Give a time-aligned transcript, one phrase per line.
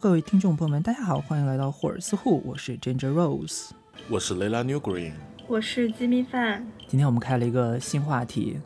[0.00, 3.68] 各位听众朋友们，大家好，欢迎来到霍尔斯户，我是 Ginger Rose，
[4.08, 5.12] 我是 Layla New Green，
[5.46, 6.66] 我是鸡米饭。
[6.88, 8.58] 今天我们开了一个新话题，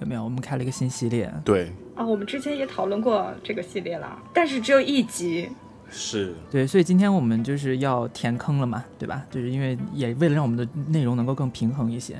[0.00, 0.24] 有没有？
[0.24, 1.32] 我们开了一个新系列。
[1.44, 5.48] 对，啊，我们之前也讨论过这个系列了，但是只有一集。
[5.88, 9.24] 是对，所以今天我们就是要填坑了嘛，对吧？
[9.30, 12.14] 就是因为也为了让我们的内容能够更平衡一些，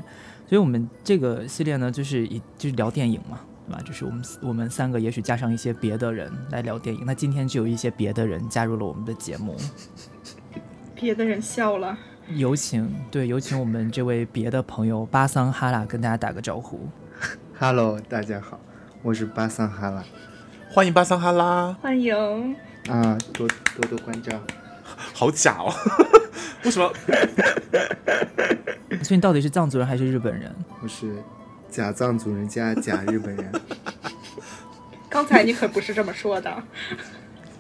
[0.49, 3.41] 所以我们这个系列呢，就是以就是聊电影嘛，
[3.85, 7.03] 就是我们我们三个也许加上一些别的人来聊电影。
[7.05, 9.57] 那今天就有一些别的人加入了我们的节目，
[10.95, 11.97] 别的人笑了。
[12.29, 16.89] 有请对，有请我们这位别的朋友巴桑哈拉跟大家打个招呼。
[17.59, 18.59] Hello，大家好，
[19.03, 20.05] 我是巴桑哈拉
[20.73, 22.55] 欢迎巴桑哈拉，欢迎，
[22.89, 24.39] 啊，多多多关照。
[25.13, 25.73] 好假哦，
[26.65, 26.91] 为什么？
[29.03, 30.55] 所以你到底是藏族人还是日本人？
[30.83, 31.15] 我是
[31.71, 33.53] 假藏族人加假日本人，
[35.09, 36.63] 刚才你可不是这么说的。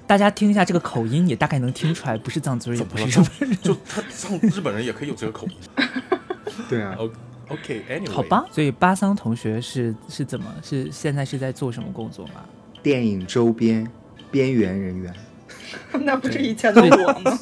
[0.06, 3.58] 大家听一下这个口音，也大概能听出来，不是藏族人，也不是日本人。
[3.62, 5.56] 就他藏日本人也可以有这个口音。
[6.69, 6.97] 对啊
[7.48, 12.44] OK，Anyway，、好吧，所以巴桑同学是是怎么是现在是在做什么工作吗？
[12.83, 13.88] 电影周边
[14.31, 15.14] 边缘人员，
[15.92, 17.38] 那不是以前的我吗？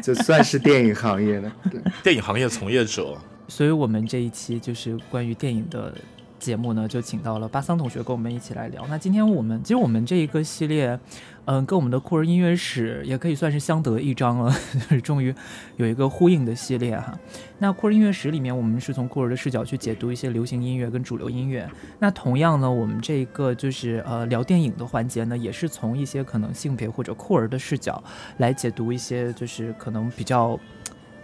[0.00, 1.50] 就算是电影行业的。
[1.70, 3.18] 对，电影行业从业者，
[3.50, 5.92] 所以我们这一期就是关于电影的
[6.38, 8.86] 节目呢，就请到了巴桑同学跟我们一起来聊。
[8.88, 10.98] 那今天我们其实我们这一个系列，
[11.44, 15.34] 嗯、跟我们的酷儿音乐史也可以算是相得益彰了， 就是终于
[15.76, 17.18] 有一个呼应的系列哈。
[17.58, 21.68] 那酷儿音乐史里面，我们是从酷儿的视角去解读一些流行音乐跟主流音乐。
[21.98, 28.02] 那同样呢，我们这一个就是呃聊电影的环节呢，也是从一些可能性别或者酷儿的视角
[28.38, 30.58] 来解读一些就是可能比较。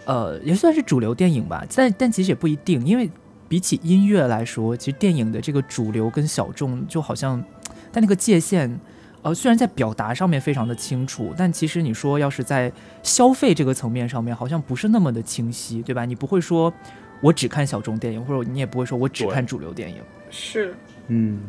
[0.07, 3.09] 呃，也算是主流电影吧，但但其实也不一定，因为
[3.49, 7.43] 比起音乐来说，其实电影的这个主流跟小众就好像，
[7.91, 8.79] 但那个界限，
[9.21, 12.71] 呃，虽然在表达上面非常的清楚，但其实你说要是在
[13.03, 16.05] 消费这个层面上面，好像不是那么的清晰，对吧？
[16.05, 16.73] 你不会说
[17.21, 19.97] 我只看小众电影，或者你也不会说我只看主流电影。
[20.29, 20.73] 是，
[21.07, 21.39] 嗯，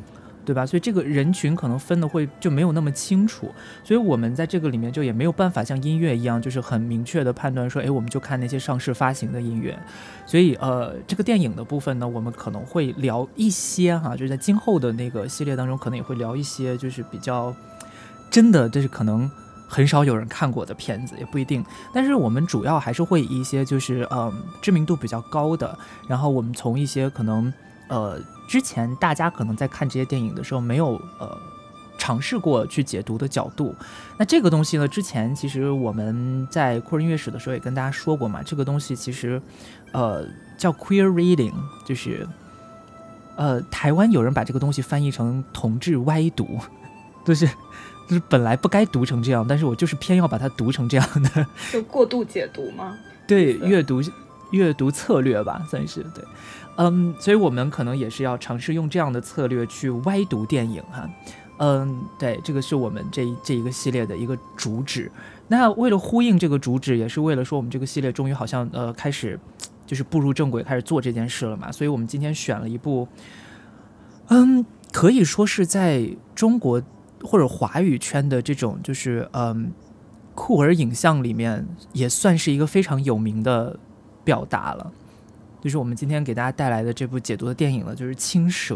[0.48, 0.64] 对吧？
[0.64, 3.52] 所以这个人群可能分的会就没有那么清楚，
[3.84, 9.78] 所以我们在这个里面就也没有办法像音乐一样，就是很明确的判断说，哎，我们就看那些上市发行的音乐。
[10.24, 17.54] 所以呃，这个电影的部分呢，我们可能会聊一些哈，就是在今后的那个系列当中，可能也会聊一些就是比较
[18.30, 19.30] 真的，就是可能。
[19.70, 24.32] 很少有人看过的片子也不一定，但是我们主要还是会以一些就是嗯
[24.62, 27.52] 知名度比较高的，然后我们从一些可能
[27.88, 31.38] 呃，之前大家可能在看这些电影的时候没有呃
[31.98, 33.74] 尝试过去解读的角度。
[34.16, 39.40] 那这个东西呢，之前其实我们在酷儿音乐史的时候也跟大家说过嘛，这个东西其实
[39.92, 40.24] 呃
[40.56, 41.52] 叫 queer reading，
[41.84, 42.26] 就是
[43.36, 46.60] 呃台湾有人把这个东西翻译成同志歪读，
[47.24, 47.46] 就是
[48.08, 51.46] 就是本来不该读成这样，但是我就是偏要把它读成这样的。
[51.72, 52.96] 就过度解读吗？
[53.26, 54.00] 对阅读
[54.52, 56.24] 阅读策略吧，算是对，
[56.78, 61.10] 嗯，所以我们可能也是要尝试用这样的策略去歪读电影哈，
[61.58, 65.10] 嗯，对，这个是我们这这一个系列的一个主旨。
[65.48, 69.38] 那为了呼应这个主旨，也是为了说我们这个系列终于好像呃开始
[69.86, 73.06] 就是步入正轨，开始做这件事了嘛，所以我们今天选了一部，
[74.28, 76.82] 嗯，可以说是在中国
[77.22, 79.72] 或者华语圈的这种就是嗯。
[80.40, 83.76] 酷儿影像里面也算是一个非常有名的
[84.22, 84.92] 表达了，
[85.60, 88.74] 就是我们今天给大家带来的这部解读的电影了，就是《青蛇》。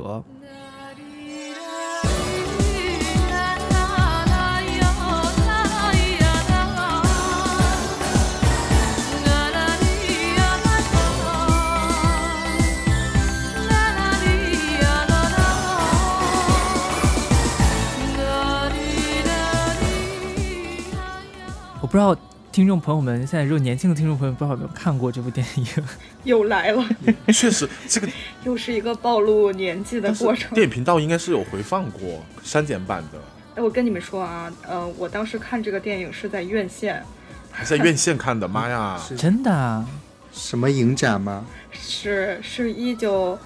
[21.80, 22.16] 我不知道
[22.52, 25.66] 听众朋友们现在如果年轻的听众朋友们不知道有没有看过这部电影？
[26.24, 26.86] 又来了，
[27.28, 28.06] 确实这个
[28.44, 30.52] 又是一个暴露年纪的过程。
[30.54, 33.18] 电影频道应该是有回放过删减版的，
[33.54, 37.02] 哎，我跟你们说啊，呃，我当时看这个电影是在院线，
[37.50, 39.00] 还在院线看的，妈呀！
[39.02, 39.86] 是 真的啊？
[40.30, 41.46] 什么影展吗？
[41.72, 43.38] 是是一九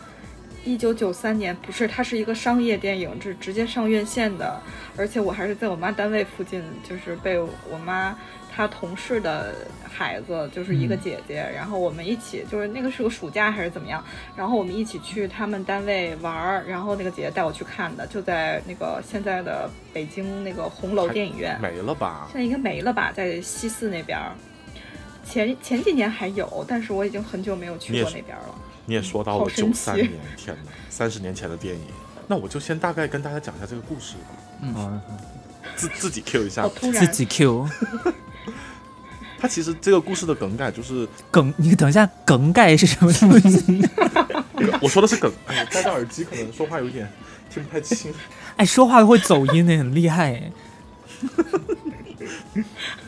[0.66, 4.60] 一九九三年，不是，它是一个商业电影，是直接上院线的，
[4.96, 8.18] 而且我还是在我妈单位附近，就是被我妈
[8.52, 9.54] 她同事的
[9.88, 14.04] 孩子，就是一个嗯姐姐，然后我们一起，就是那个是个暑假还是怎么样，
[14.36, 22.26] 然后我们一起去他们单位玩儿，然后那个姐姐带我去看的，就在那个现在的北京那个红楼电影院，没了吧？
[22.32, 24.32] 现在应该没了吧，在西四那边儿。
[25.24, 28.54] 前前几年还有，但是我已经很久没有去过那边了。
[28.86, 31.82] 你也说到了九三年，天哪，三十年前的电影。
[32.26, 34.20] 那我就先大概跟大家讲一下这个故事吧。
[34.62, 35.00] 嗯，
[35.76, 37.68] 自自己 Q 一下自己 Q
[39.38, 43.86] 它其实这个故事的梗概就是，梗，你等一下，梗概是什么东西？
[44.80, 47.06] 我说的是梗，哎，戴着耳机可能说话有点
[47.50, 48.12] 听不太清。
[48.56, 50.52] 哎，说话会走音的，很厉害哎。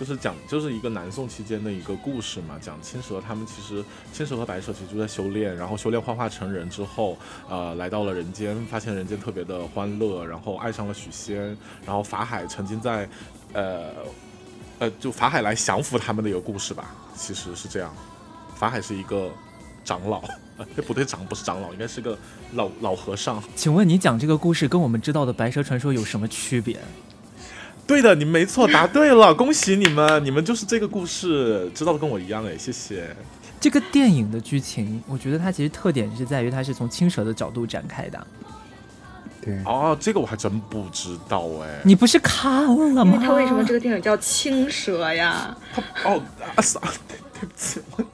[0.00, 7.18] 就是讲，就是一个南宋期间的一个故事嘛，讲青蛇他们其实青蛇和白蛇其实就在修炼，然后修炼幻化成人之后，
[7.50, 11.54] 呃，来到了人间，发现人间特别的欢乐，然后爱上了许仙，
[11.84, 13.06] 然后法海曾经在，
[13.52, 13.90] 呃，
[14.78, 17.94] 呃，就法海来降服他们的一个故事吧，其实是这样，
[18.56, 19.30] 法海是一个
[19.84, 20.22] 长老，
[20.56, 22.16] 呃， 不对，长不是长老，应该是个
[22.54, 23.42] 老老和尚。
[23.54, 26.80] 请问你讲这个故事跟我们知道的白蛇传说有什么区别？
[27.90, 33.16] 对的，你没错，答对了，恭喜你们，你们就是这个故事，知道的跟我一样哎，谢谢。
[33.60, 38.26] 这个电影的剧情，我觉得它其实特点是在于它是从青蛇的角度展开的。
[39.42, 41.80] 对，哦，这个我还真不知道哎。
[41.84, 43.18] 你不是看了因吗？
[43.18, 45.56] 为他为什么这个电影叫青蛇呀？
[46.04, 46.22] 哦
[46.54, 46.78] 啊啥？
[47.08, 48.04] 对对不起，我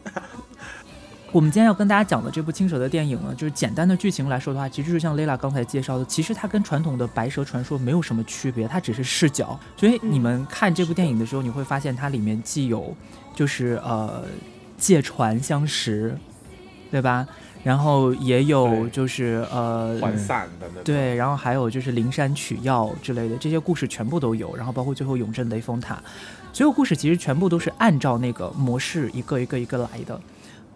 [1.37, 9.61] 我们今天要跟大家讲的这部青蛇的电影呢，就是简单的剧情来说的话，其实就像 Lela 刚才介绍的，其实它跟传统的白蛇传说没有什么区别，它只是视角。
[9.77, 12.97] 所以你们看这部电影的时候，你会发现它里面既有
[13.35, 14.25] 就是呃
[14.79, 16.17] 借船相识，
[16.91, 17.29] 对吧？
[17.63, 20.85] 然后也有就是呃涣散的那种。
[20.85, 26.03] 对，然后还有就是灵山取药之类的这些故事全部都有，然后包括最后永镇雷峰塔，
[26.55, 30.19] 所有故事其实全部都是按照那个模式一个一个一个来的。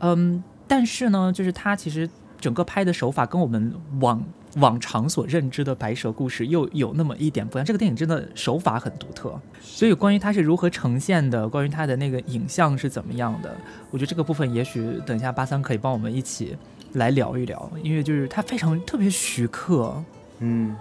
[0.00, 2.08] 嗯，但是呢，就是它其实
[2.41, 4.23] 整个拍的手法跟我们往
[4.56, 7.64] 往常所认知的白蛇故事又有那么一点不一样。
[7.64, 13.55] 这个电影真的手法很独特，所以关于它是如何呈现的，关于它的那个影像是怎么样的，
[13.91, 16.56] 我觉得这个部分也许等一下八三可以帮我们一起
[16.94, 20.02] 来聊一聊，因为就是它非常特别徐克。
[20.38, 20.75] 嗯，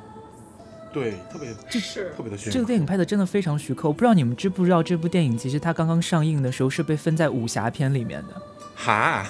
[0.94, 2.52] 对，特别这是特别的炫。
[2.52, 8.42] 这个电影拍的真的非常徐克，我不知道你们知不知道这部电影其实它刚刚上映的时候是被分在武侠片里面的。
[8.82, 9.30] 哈，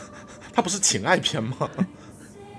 [0.54, 1.68] 它不是情爱片吗？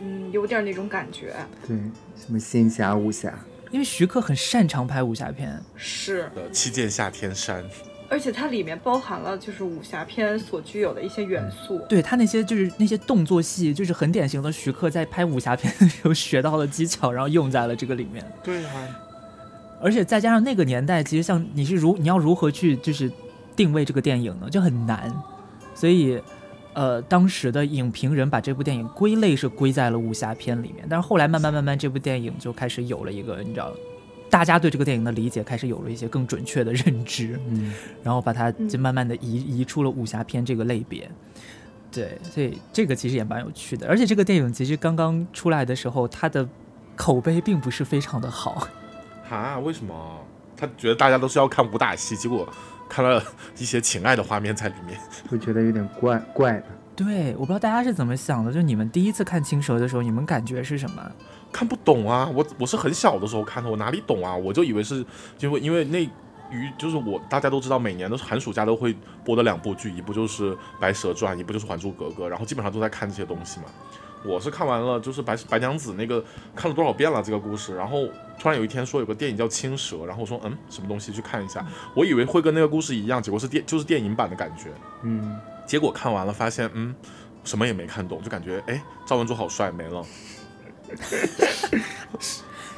[0.02, 1.32] 嗯，有点那种感觉。
[1.64, 1.76] 对，
[2.16, 3.32] 什么仙侠武侠，
[3.70, 7.64] 因为徐克很擅长拍武侠片，是，的七剑下天山，
[8.08, 11.78] 而且它里面包含了就是武侠片所具有的一些元素。
[11.88, 18.24] 对他那些就是那些动作戏，就是很典型的徐克在拍武侠片的时候学到的技巧，然后用在了这个里面。
[18.42, 18.72] 对啊，
[19.80, 23.08] 而且再加上那个年代，其实像你是如你要如何去就是
[23.54, 25.14] 定位这个电影呢，就很难。
[25.72, 26.20] 所以，
[26.80, 33.70] 呃，当时的影评人把这部电影归类是归在了武侠片里面，但是后来慢慢慢慢，这部电影就开始有了一个你知道，
[34.30, 41.06] 大家对这个电影的理解开始有了一些更准确的认知，嗯，然后把它就慢慢的移移出了武侠片这个类别。
[41.92, 46.48] 对，所以这个其实也蛮有趣的，而且这个电影其实刚刚出来的时候，它的
[46.96, 48.66] 口碑并不是非常的好。
[49.28, 49.94] 哈，为什么？
[50.56, 52.46] 他觉得大家都是要看武打戏，结果
[52.90, 53.22] 看了
[53.56, 55.00] 一些情爱的画面在里面。
[55.30, 56.64] 会觉得有点怪怪的。
[56.96, 61.10] 对，我不知道大家是怎么想的，就你们第一次看《青蛇》的时候，你们感觉是什么？
[61.50, 62.30] 看不懂啊！
[62.34, 64.36] 我我是很小的时候看的，我哪里懂啊？
[64.36, 65.04] 我就以为是
[65.38, 66.02] 因为因为那
[66.50, 68.94] 于就是我大家都知道，每年都是寒暑假都会
[69.24, 73.66] 播的两部剧，一部就是《白蛇传》，一部就是《还珠格格》，然后基本上都在看这些东西嘛。
[74.24, 76.22] 我是看完了就是白白娘子那个
[76.54, 78.06] 看了多少遍了这个故事，然后
[78.38, 84.70] 突然有一天说有个电影叫《青蛇》，然后我说嗯什么东西去看一下，我以为会跟那个故事一样，结果是电就是电影版的感觉，
[85.02, 86.94] 嗯，结果看完了发现嗯
[87.44, 90.04] 什么也没看懂，就感觉哎赵文卓好帅没了。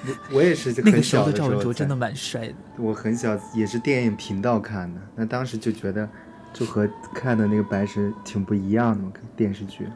[0.05, 2.55] 我我也是那个很小时候的赵文时候才卓真的蛮帅的。
[2.77, 6.09] 我很小也是电影频道看的，那当时就觉得
[6.53, 9.89] 就和看的那个白蛇挺不一样的嘛，电视剧，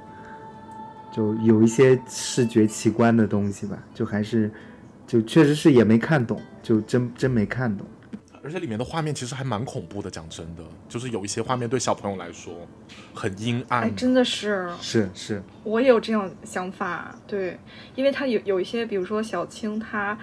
[1.12, 4.50] 就有一些视觉奇观的东西吧，就还是
[5.06, 7.86] 就确实是也没看懂，就真真没看懂。
[8.42, 12.54] 而且里面的画面其实还蛮恐怖的，讲真的，就是有一些画面对小朋友来说
[13.12, 13.82] 很阴暗。
[13.82, 17.12] 哎，真的是，是是，我也有这种想法。
[17.26, 17.58] 对，
[17.96, 20.16] 因为他有有一些，比如说小青，他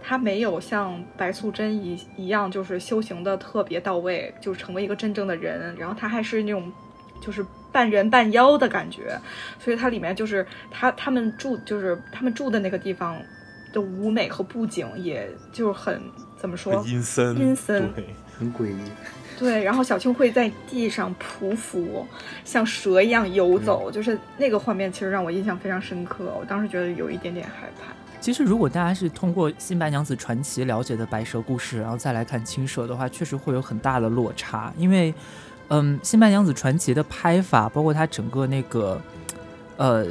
[0.00, 6.72] 他没有像白素贞一一样，就是修行的特别到位，就是成为一个真正的人，然后他还是那种
[7.20, 7.44] 就是
[7.76, 9.20] 半人半妖的感觉，
[9.58, 13.20] 所以它里面就是他他们住就是他们住的那个地方
[13.70, 16.00] 的舞美和布景，也就是很
[16.38, 16.82] 怎么说？
[16.86, 18.80] 阴森，阴森对，很诡异。
[19.38, 22.06] 对，然后小青会在地上匍匐，
[22.44, 26.32] 像蛇一样游走，就是那个画面，其实让我印象非常深刻。
[26.40, 27.92] 我当时觉得有一点点害怕。
[28.18, 34.72] 其实，如果大家是通过《新白娘子传奇》了解的白蛇故事，然后再来看青蛇的话，确实会有很大的落差。
[34.78, 35.14] 因为，
[35.68, 39.00] 嗯，《新白娘子传奇》的拍法，包括它整个那个，
[39.76, 40.06] 呃，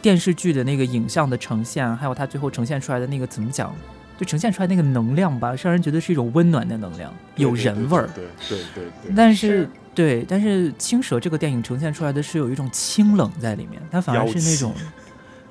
[0.00, 3.74] 电视剧的那个影像的呈现，还有它最后呈现出来的那个怎么讲，
[4.18, 8.08] 就呈现出来那个能量吧，让人觉得是一种温暖的能量，有人味儿。
[8.14, 9.12] 对对对对。
[9.16, 14.72] 但是是对，但是《青蛇》这个电影呈现出来的是有一种清冷在里面，它反而是那种，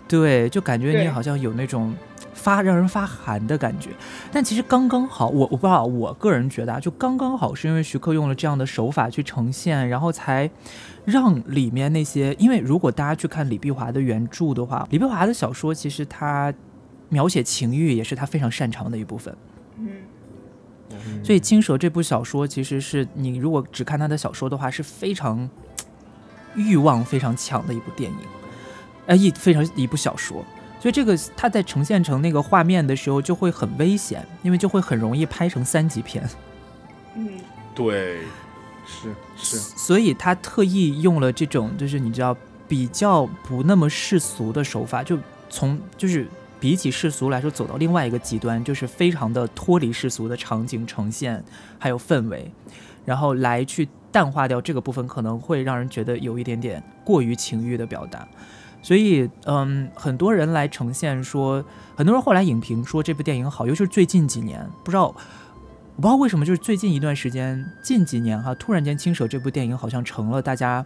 [0.07, 1.95] 对，就感觉你好像有那种
[2.33, 3.89] 发让人发寒的感觉。
[4.31, 10.49] 但其实刚刚好，我我不知道，我个人觉得啊，就刚刚好，是因为徐克用了这样的手法去呈现，然后才
[11.05, 16.53] 让里面那些，因为如果大家去看李碧华的原著的话，李碧华的小说其实他
[17.09, 19.35] 描写情欲也是他非常擅长的一部分。
[19.79, 25.49] 嗯，所以《青蛇》这部小说，其实是你如果只看他的小说的话，是非常
[26.55, 28.17] 欲望非常强的一部电影，
[29.05, 30.45] 呃，一非常一部小说。
[30.79, 36.27] 所以这个它在呈现成那个画面的时候，就会很危险，因为就会很容易拍成三级片。
[37.15, 37.29] 嗯，
[37.73, 38.19] 对，
[38.85, 42.35] 是是，所以他特意用了这种，就是你知道
[42.67, 45.17] 比较不那么世俗的手法，就
[45.49, 46.27] 从就是
[46.59, 51.41] 比起世俗来说，走到另外一个极端，就是非常的脱离世俗的场景呈现，
[51.79, 52.51] 还有氛围，
[53.05, 58.27] 然后来去淡化掉这个部分，可能会让人觉得有一点点过于情欲的表达。
[58.83, 61.63] 所以，嗯，很多人来呈现说，
[61.95, 65.13] 很多人后来影评说这部电影好，尤其是最近几年，不知道我
[65.95, 70.85] 不知道为什么，就是最近一段时间，近几年哈，突然间《青蛇》这部电影好像成了大家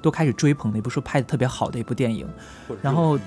[0.00, 2.28] 都开始追捧的一部说拍的特别好的一部电影。
[2.80, 3.18] 然后，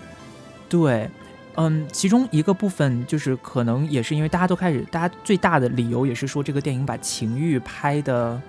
[0.69, 1.09] 对，
[1.55, 8.41] 嗯，其中一个部分就是可能也是因为大家都开始，大家最大的理由也是说这个电影把情欲拍的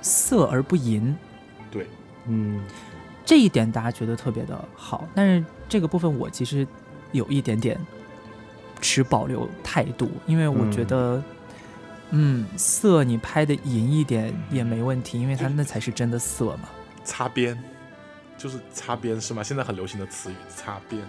[0.00, 1.16] 色而不淫，
[1.70, 1.86] 对，
[2.28, 2.60] 嗯，
[3.26, 6.66] 这一点大家觉得特别的好，但是这个部分我其实
[7.10, 7.78] 有一点点
[8.80, 11.22] 持保留态度，因为我觉嗯得，
[12.10, 16.68] 嗯，色你拍的淫一点也没问题，因为它那才是真的色嘛。
[17.02, 17.60] 擦边，
[18.38, 19.42] 就是擦边是吗？
[19.42, 21.02] 现在很流行的词语，擦边。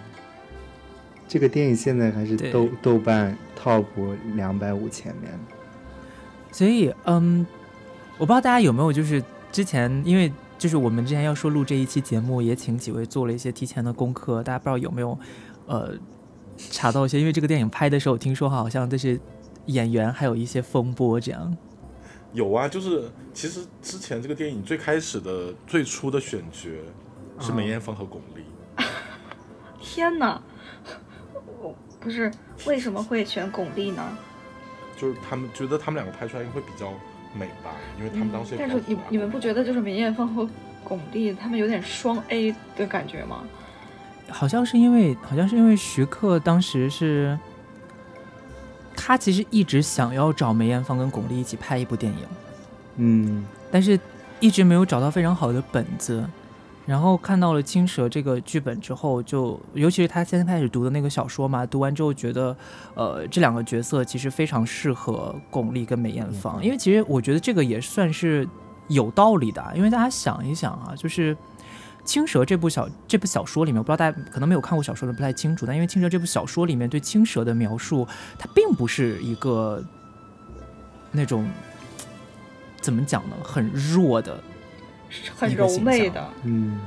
[1.28, 3.84] 这个电影现在还是对豆豆瓣 top
[4.34, 5.38] 两百五前面的。
[6.50, 7.46] 所以，嗯，
[8.16, 9.22] 我不知道大家有没有就是
[9.52, 15.16] 之前，因为就是我们之前要说录这一期节目，也请几位做了一些提前的功课，大家不知道有没有
[15.66, 15.94] 呃
[16.56, 19.18] 查到一些，因为这个电影拍的时候，听说好像这些
[19.66, 21.56] 演员还有一些风波这样。
[22.32, 26.68] 有啊，就是其实之前这个电影最开始的最初的选角
[27.38, 28.84] 是梅艳芳和巩俐，
[29.80, 30.42] 天哪！
[31.62, 32.30] 我不是
[32.66, 34.18] 为什么会选巩俐呢？
[34.96, 36.92] 就是他们觉得他们两个拍出来会比较
[37.34, 40.48] 美吧，因为他们当时也但是你你们不觉得就是梅艳芳和
[40.84, 43.42] 巩俐他们有点双 A 的感觉吗？
[44.30, 47.38] 好像是因为，好像是因为徐克当时是，
[48.94, 52.18] 他其实一直想要找梅艳芳跟巩俐一起拍一部电影，
[52.96, 53.98] 嗯，但是
[54.38, 56.24] 一直没有找到非常好的本子。
[56.88, 62.56] 然后看到了《青蛇》这个剧本之后就，尤其是他先开始读的那个小说嘛，读完之后觉得，
[62.94, 68.48] 呃，这两个角色其实非常适合巩俐跟梅艳芳，因为其实我觉得这个也算是
[68.88, 71.36] 有道理的啊，因为大家想一想啊，就是
[72.04, 79.84] 《青蛇》这部小这部小说里面，我不知道大家可能没有看过小说的不太清楚，但因为《青蛇》这部小说里面对青蛇的描述，它并不是一个
[81.12, 81.46] 那种
[82.80, 84.40] 怎么讲呢，很弱的
[85.36, 86.78] 很柔媚的，嗯，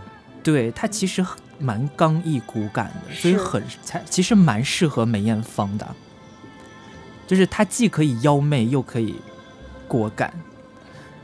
[0.44, 1.26] 对，它其实
[1.60, 5.88] 蛮刚毅骨感的，所以很才其实蛮适合梅艳芳的，
[7.28, 9.16] 就是它既可以妖媚又可以
[9.88, 10.34] 果敢。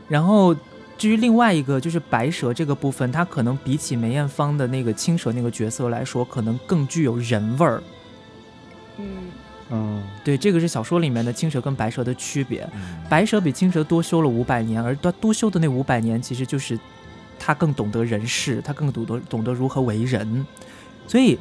[0.08, 0.54] 然后
[0.96, 7.82] 至于另外一个就是白蛇这个部分，它可能比起梅艳芳的那个青蛇那个角色来说，可能更具有人味儿。
[9.70, 12.68] 嗯，哦，对，这个是小说里面的青蛇跟白蛇的区别。
[12.74, 16.78] 嗯白蛇比青蛇多修了五百年，而多多修的那五百年，其实就是
[17.38, 20.46] 他更懂得人事，他更懂得懂得如何为人。
[21.06, 21.38] 所以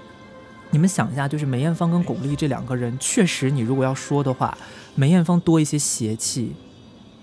[0.71, 4.57] 你们想一下，就是梅艳芳跟巩俐这两个人，确实你如果要说的话，
[4.95, 6.55] 梅艳芳多一些邪气，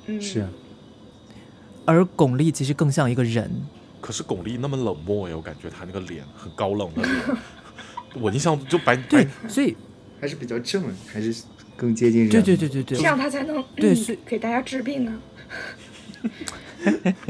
[0.06, 0.48] 嗯是啊，
[1.86, 3.50] 而巩俐其实更像一个人。
[4.00, 7.14] 可是巩俐那么冷漠呀，我感觉她那个脸很高冷的脸，
[8.20, 9.74] 我印象就白对白，所以
[10.24, 11.42] 还是比较正，还是
[11.76, 12.30] 更接近人。
[12.30, 12.96] 对对对对对。
[12.96, 15.12] 这，样他才能嗯对给大家治病啊。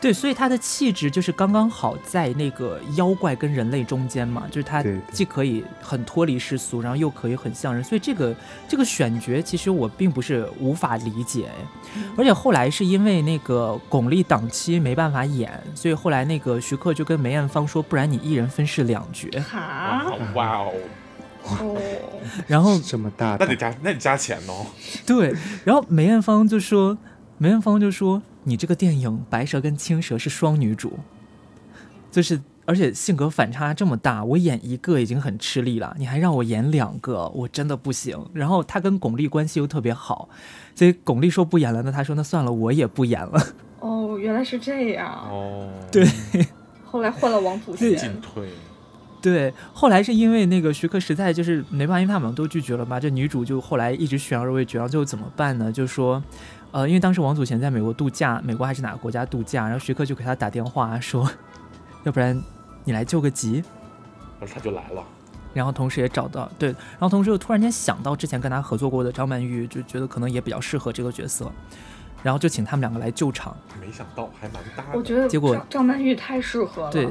[0.00, 8.36] 对，所以他的气质就是刚刚好在那个妖怪跟人类中间嘛，就是他既可以很脱离世俗，然后又可以很像人，所以这个
[8.68, 11.48] 这个选角其实我并不是无法理解，
[12.16, 20.72] 而且后来是因为那个巩俐档期没办法演，所以后来那个徐克就跟梅艳芳说，不然你一人分饰两角，哈哇哦，
[21.44, 21.76] 哦，
[22.46, 24.66] 然后这么大，那得加那得加钱哦。
[25.06, 25.34] 对，
[25.64, 26.96] 然后梅艳芳就说，
[27.38, 30.98] 梅艳芳就说，你这个电影《白蛇》跟青蛇是双女主，
[32.10, 38.18] 就是而且性格反差这么大，我演一个已经很吃力了，你还让我演两个，我真的不行。
[38.32, 40.28] 然后她跟巩俐关系又特别好，
[40.74, 43.46] 所以巩俐说不演了，那他说那算了，我也不演了。
[43.80, 45.12] 哦，原来是这样。
[45.30, 46.08] 哦，对，
[46.84, 48.20] 后来换了王祖对贤进。
[48.22, 48.48] 退，
[49.24, 55.72] 对，后来是因为那个徐克实在就是没办法，因为他们都拒绝了嘛，这女主就后来一直悬而未决，然后最后怎么办呢？
[55.72, 56.22] 就说，
[56.72, 61.26] 呃，因为当时王祖贤在美国度假，美国还是哪个国家度假，然后徐克就给他打电话说，
[62.04, 62.38] 要不然
[62.84, 63.64] 你来救个急。
[64.38, 65.02] 然后他就来了。
[65.54, 71.50] 然后同时也找到对，然后同时又突然间想到之前跟他合作过的张曼玉，就觉得可能也比较适合这个角色，
[72.22, 73.56] 然后就请他们两个来救场。
[73.80, 74.98] 没想到还蛮搭的。
[74.98, 76.90] 我觉得结果张张曼玉太适合了。
[76.90, 77.06] 对，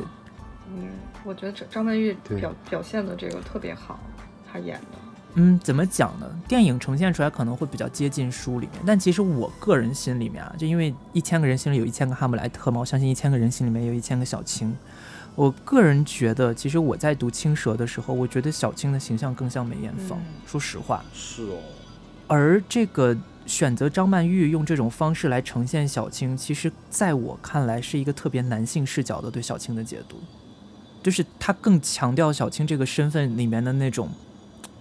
[0.67, 0.89] 嗯，
[1.23, 3.99] 我觉得张张曼玉表表现的这个特别好，
[4.51, 4.97] 她演的。
[5.35, 6.27] 嗯，怎么讲呢？
[6.47, 14.75] 电影呈现出来可能会比较接近书里面，但其实我个人心里面啊，就因为一千个人心里有一千个哈姆莱特嘛，我相信一千个人心里面有一千个小青。
[15.35, 20.19] 我个人觉得，其实我在读《青蛇》的时候，我觉得小青的形象更像梅艳芳。
[20.19, 21.57] 嗯说实话，是哦，
[22.27, 30.17] 而这个选择张曼玉用这种方式来呈现小青，其实在我看来是一个特别男性视角的对小青的解读，
[31.03, 34.09] 就是他更强调小青这个身份里面的那种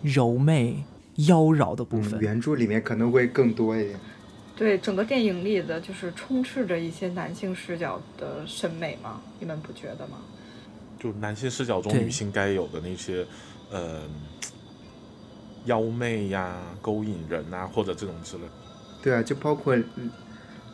[0.03, 0.83] 柔媚、
[1.17, 2.21] 妖娆的部嗯分。
[2.21, 3.99] 原著里面可能会更多一点。
[4.55, 10.19] 对整个电影里的就是充斥着一些男性视角的审美嘛，你们不觉得吗？
[10.99, 13.27] 就男性视角中女性该有的那些，
[13.71, 14.03] 呃，
[15.65, 18.43] 妖媚呀、勾引人啊，或者这种之类。
[19.03, 20.09] 对啊，就包括嗯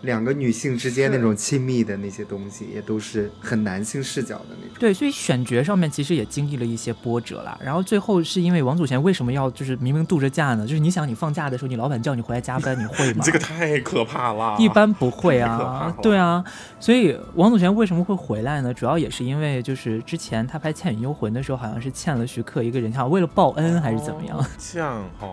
[0.03, 4.77] 两个女性之间那种亲密的那些东西，也都是很男性视角的那种。
[4.79, 7.59] 对，所以选角上面其实也经历了一些波折啦。
[7.63, 10.67] 然后最后是因为王祖贤为什么要就是明明度着假呢？
[10.67, 13.23] 就是你想你放假的时候，你老板叫你回来加班，你会吗？
[13.27, 14.57] 这个太可怕了。
[14.59, 16.45] 一般不会啊对啊，
[16.79, 18.73] 所以王祖贤为什么会回来呢？
[18.73, 24.39] 主要也是因为就是之前他拍《倩女幽魂》的时候，好像是欠了徐克一个人像，为了报恩还是怎么样？
[24.39, 25.29] 哦这样哈，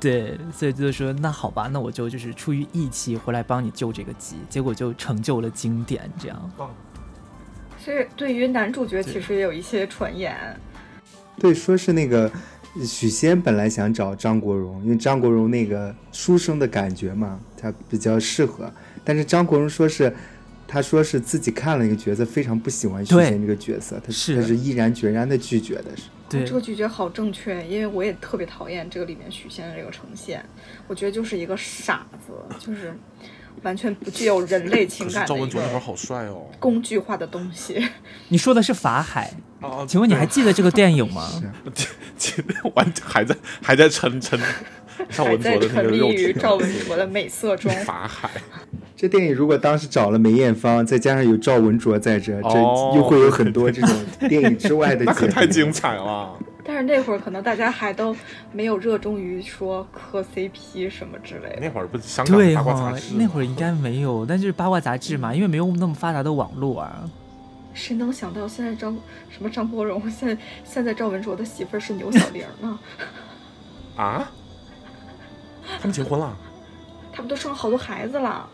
[0.00, 6.50] 对，所以就说那好吧，那我就就是出于义气回来帮你救这个急，结果就成就了经典这样。
[6.56, 6.72] 棒。
[7.78, 10.36] 所以对于男主角其实也有一些传言，
[11.38, 12.30] 对，说是那个
[12.84, 18.70] 许仙本来想找张国荣，因为张国荣那个书生的感觉嘛，他比较适合。
[19.02, 20.14] 但是张国荣说是，
[20.66, 26.04] 他说是自己看了一个角色，非常不喜欢许仙这个角色，他是他是毅然决然的拒绝的，是。
[26.28, 30.44] 对这个拒绝好正确，因为我也特别讨厌这个里面许仙的这个呈现，
[30.86, 32.96] 我觉得就是一个傻子，就是
[33.62, 36.46] 完全不具有人类情感赵文卓那会儿好帅哦。
[36.60, 37.88] 工具化的东西。
[38.28, 41.28] 你说的是法海，啊，请问你还记得这个电影吗？
[42.18, 42.42] 这
[42.74, 44.38] 完还在还在沉沉
[45.10, 48.30] 赵还文卓在沉的那个肉迷于体赵文卓的美色中， 法海，
[48.96, 53.90] 这电影如果当时找了梅艳芳，再加上有赵文卓在这，这哦又会有很多这种
[54.28, 56.36] 电影之外的 那可太精彩了。
[56.70, 58.14] 但是那会儿可能大家还都
[58.52, 61.60] 没有热衷于说磕 CP 什么之类的。
[61.62, 67.08] 那会儿不是香港对八卦哈、杂志那会儿应该没有，但就是八卦杂志嘛，因为没有那么发达的网络啊。
[67.72, 68.94] 谁能想到现在张
[69.30, 72.78] 什么张国荣，现在现在赵文卓的媳妇儿是牛小玲呢？
[73.96, 74.30] 啊？
[75.80, 76.36] 他们结婚了，
[77.12, 78.48] 他们都生了好多孩子了。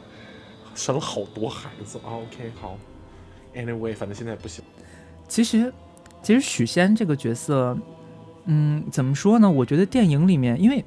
[0.74, 2.10] 生了好多孩子啊。
[2.14, 2.76] OK，好。
[3.54, 4.64] Anyway，反正现在不行。
[5.28, 5.72] 其实，
[6.22, 7.78] 其实许仙这个角色，
[8.46, 9.48] 嗯，怎么说呢？
[9.50, 10.84] 我觉得电影里面，因为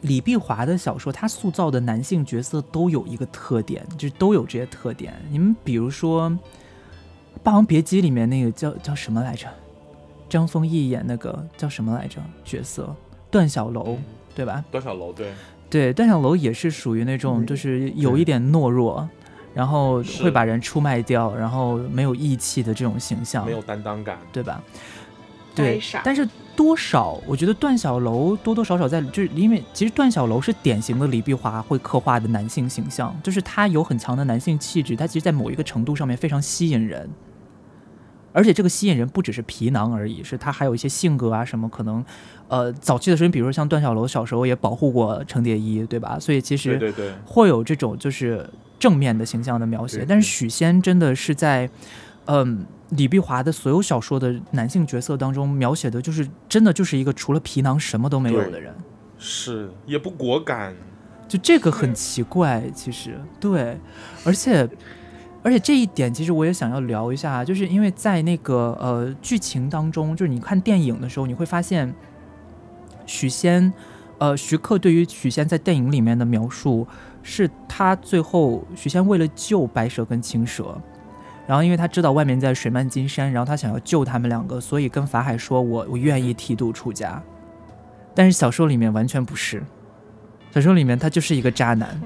[0.00, 5.14] 李碧华的小说，他塑造的男性角色都有一个特点，就是都有这些特点。
[5.30, 6.28] 你们比如说
[7.42, 9.46] 《霸王别姬》里面那个叫叫什么来着？
[10.28, 12.20] 张丰毅演那个叫什么来着？
[12.44, 12.94] 角色
[13.30, 13.98] 段小楼，
[14.34, 14.64] 对吧？
[14.70, 15.32] 段小楼对，
[15.68, 19.08] 对，段小楼也是属于那种嗯就是有一点懦弱，
[19.54, 24.18] 然后会把人出卖掉，然后没有义气的这种形象没，有担当感。
[24.32, 24.62] 对吧？
[25.54, 37.10] 对，但是多少，我觉得段小楼多多少少在，就是因为其实段小楼是典型的李碧华会刻画的男性形象，就是他有很强的男性气质，他其实在某一个程度上面非常吸引人。
[38.32, 42.04] 而且这个吸引人不只是皮囊而已，是他还有一些性格啊什么可能，
[42.48, 46.18] 呃，早期的时候，比如说像段小楼小时候也保护过程蝶衣，对吧？
[46.20, 51.68] 所以其实对对对，会有这种就是正面的形象的描写对，但是许仙真的是在，
[52.26, 58.72] 嗯，李碧华的所有小说的男性角色当中描写的就是真的就是一个除了皮囊什么都没有的人，
[59.18, 60.74] 是也不果敢。
[61.26, 63.76] 就这个很奇怪，其实对，
[64.24, 64.68] 而且。
[65.42, 71.94] 而且这一点，其实我也想要聊一下，就是因为在那个呃剧情当中，就是你看电影的时候，你会发现，
[73.06, 73.72] 许仙，
[74.18, 76.86] 呃，徐克对于许仙在电影里面的描述，
[77.22, 80.78] 是他最后许仙为了救白蛇跟青蛇，
[81.46, 87.22] 然后因为他知道外面在水漫金山，然后他想要救他们两个，所以跟法海说：“我我愿意剃度出家。”
[88.14, 89.62] 但是小说里面完全不是，
[90.52, 91.98] 小说里面他就是一个渣男，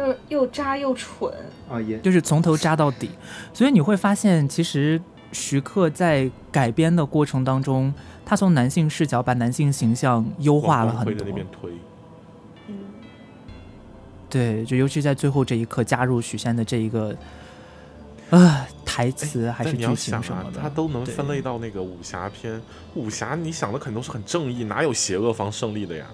[0.00, 1.32] 他就又渣又蠢。
[1.68, 3.10] 啊，也就是从头渣到底。
[3.52, 5.00] 所以你会发现，其实
[5.32, 7.92] 徐克在改编的过程当中，
[8.24, 11.14] 他从男性视角把男性形象优化了很多。
[11.14, 11.70] 的那边推。
[12.68, 12.74] 嗯，
[14.28, 17.14] 对，就尤其在最后这一刻加入许仙的这一个，
[18.30, 22.60] 啊，台词还是剧情什么，的，他都能分类到那个武侠片，
[22.94, 26.06] 武侠你想的肯定都是很正义，哪有邪恶方胜利的呀？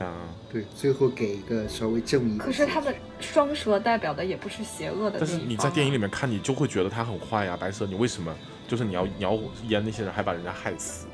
[0.00, 0.12] 啊，
[0.50, 2.38] 对，最后给一个稍微正义。
[2.38, 5.18] 可是他们双蛇代表的也不是邪恶的。
[5.20, 7.56] 但是你在电影里面看，你就会觉得他很坏呀。
[7.60, 8.34] 白蛇，你为什么
[8.66, 9.32] 就是你要你要
[9.68, 11.06] 阉那些人，还把人家害死？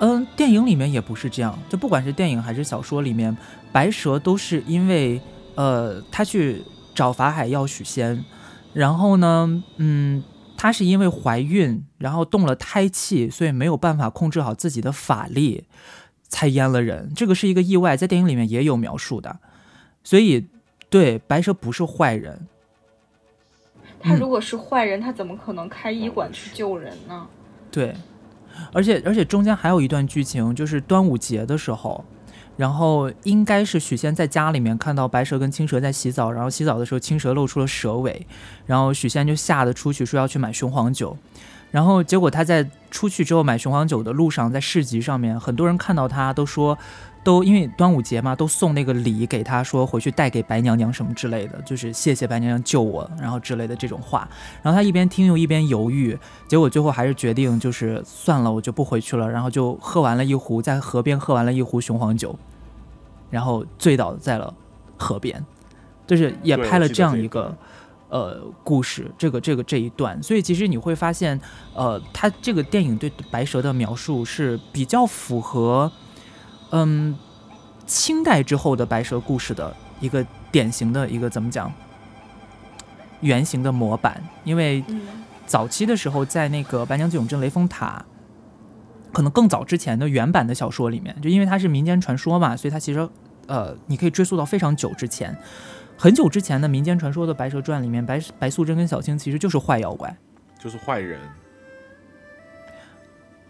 [0.00, 3.36] 嗯，电影里面也不是这样，就不管是电影还是小说里面，
[3.72, 5.20] 白蛇都是因为
[5.54, 6.64] 呃，他去
[6.94, 8.24] 找法海要许仙，
[8.72, 10.22] 然后呢，嗯，
[10.56, 15.64] 她是因为怀孕，然后动了胎气，所以没有办法控制好自己的法力，
[16.28, 17.12] 才淹了人。
[17.16, 19.38] 这个是一个意外，在电影里面也有描述的，
[20.04, 20.46] 所以
[20.88, 22.46] 对白蛇不是坏人，
[24.00, 27.26] 他如果是坏人，他怎么可能开医馆去救人呢？
[27.70, 27.94] 对，
[28.72, 32.04] 而且而且中间还有一段剧情，就是端午节的时候，
[32.56, 38.26] 然后应该是许仙在家里面看到白蛇跟青蛇在洗澡，然后洗澡的时候青蛇露出了蛇尾，
[38.66, 41.16] 然后许仙就吓得出去说要去买雄黄酒，
[41.70, 46.76] 然后结果他在出去之后买雄黄酒的路上，在市集上面，很多人看到他都说。
[47.24, 54.26] 都因为端午节嘛，都送那个礼给他，说回去带给白娘娘什么之类的，就是谢谢白娘娘救我，然后之类的这种话。
[54.62, 59.28] 然后他一边听又一边犹豫，结果最后还是决定就是算了，我就不回去了。
[59.28, 62.34] 然后就喝完了一壶，在河边喝完了一壶雄黄酒，
[63.28, 64.54] 然后醉倒在了
[64.96, 65.44] 河边，
[66.06, 67.54] 就是也拍了这样一个
[68.08, 70.22] 呃故事，这个这个这一段。
[70.22, 71.40] 所以其实你会发现，
[71.74, 75.90] 呃，他这个电影对白蛇的描述是比较符合，
[76.70, 77.16] 嗯，
[77.86, 81.72] 清代之后的白蛇故事的一个典型的一个怎么讲？
[83.20, 85.00] 原型的模板，因为嗯，
[85.44, 88.04] 早期的时候，在那个白娘子永镇雷峰塔，
[89.12, 93.08] 可能更早之前的原版的小说里面，就因为它是民间传说嘛，所以它其实
[93.48, 95.36] 呃，你可以追溯到非常久之前，
[95.98, 100.16] 很久之前的民间传说的《白蛇传》里面，白白素贞跟小青其实就是坏妖怪，
[100.58, 101.20] 就是坏人。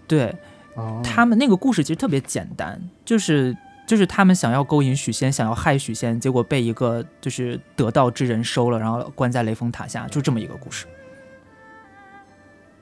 [0.06, 0.34] 对
[0.74, 3.56] 哦，他们那个故事其实特别简单，就是。
[3.88, 10.84] 就是他们想要勾引许仙，想要害许仙，结果被一个就是得道之人收了，然后关在雷峰塔下，就这么一个故事。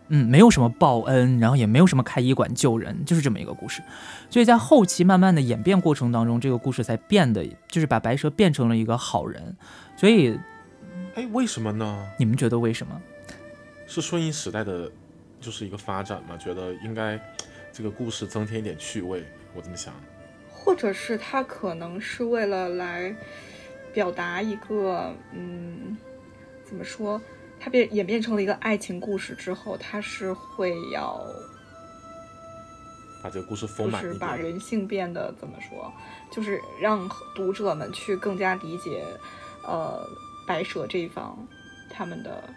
[0.09, 3.83] 嗯，没有什么报恩，然后也没有什么开医馆救人，就是这么一个故事。
[4.31, 9.57] 所以在后期慢慢的演变过程当中，这个故事才变得就是把白蛇变成了一个好人。
[9.97, 10.39] 所以
[11.15, 12.07] 哎，为什么呢？
[12.19, 13.01] 你们觉得为什么？
[13.87, 14.91] 是顺应时代的，
[15.41, 16.37] 就是一个发展嘛？
[16.37, 17.19] 觉得应该
[17.73, 19.95] 这个故事增添一点趣味，我这么想。
[20.53, 23.15] 或者是他可能是为了来
[23.93, 25.97] 表达一个，嗯，
[26.65, 27.21] 怎么说？
[27.59, 31.21] 它变演变成了一个爱情故事之后，它是会要
[33.23, 34.19] 把这个故事丰就是满一点。
[34.19, 35.93] 把人性变得怎么说？
[36.31, 39.05] 就是让读者们去更加理解，
[39.65, 40.07] 呃，
[40.47, 41.37] 白蛇这一方
[41.91, 42.49] 他们的，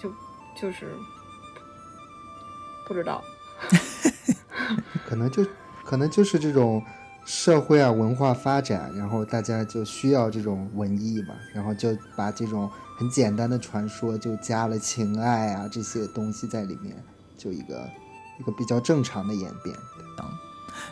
[0.00, 0.12] 就
[0.60, 0.94] 就是
[2.86, 3.22] 不知道。
[5.06, 5.44] 可能就
[5.84, 6.82] 可能就是这种
[7.24, 16.94] 社会啊文化发展，然后大家就需要这种文艺嘛，然后就把这种很简单的传说就加了情爱啊这些东西在里面，
[17.36, 17.88] 就一个
[18.38, 19.76] 一个比较正常的演变。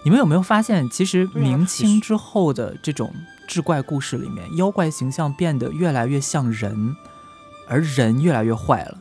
[0.04, 3.12] 你们有没有发现，其实明清之后的这种
[3.48, 6.94] 志怪故事里面，妖怪形象变得越来越像人，
[7.66, 8.98] 而人越来越坏了。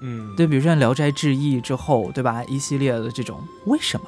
[0.00, 2.42] 嗯，对，比如像《聊斋志异》之后，对吧？
[2.44, 4.06] 一系列的这种为什么？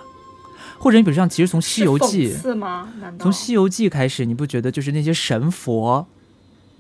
[0.79, 2.89] 或者你比如像，其实从《西游记是》吗？
[3.01, 6.07] 难道从《西游记》开始，你不觉得就是那些神佛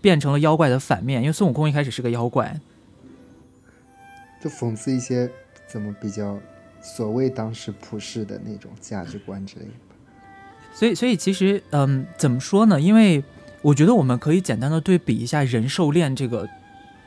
[0.00, 1.20] 变成了妖怪的反面？
[1.22, 2.60] 因为孙悟空一开始是个妖怪，
[4.40, 5.30] 就讽刺一些
[5.66, 6.38] 怎么比较
[6.80, 9.72] 所谓当时普世的那种价值观之类的。
[10.72, 12.80] 所以，所以其实，嗯，怎么说呢？
[12.80, 13.24] 因为
[13.62, 16.48] 我觉得我们可以简单的对比一下人兽恋这个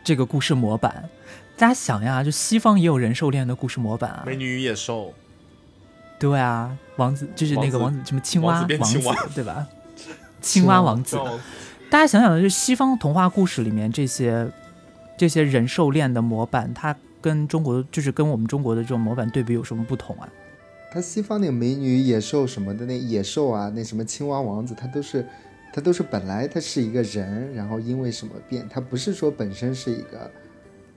[0.03, 1.09] 这个故事模板。
[1.57, 4.23] 大家想呀，就西方也有人兽恋的故事模板啊。
[4.25, 5.13] 美女与野兽，
[6.19, 9.67] 对啊，王子就是那个王子王子什么青蛙王子青蛙对吧？
[10.41, 11.17] 青蛙王子，
[11.91, 14.49] 大家想想，就是西方童话故事里面这些
[15.17, 20.29] 这些人兽恋的模板，它跟中国就是跟我们中国的这种模板对比有什么不同啊？
[20.89, 25.27] 它西方那个美女野兽什么的，那野兽啊，那什么青蛙王子，它都是，
[25.73, 30.31] 它都是本来它是一个人，然后因为什么变，它不是说本身是一个，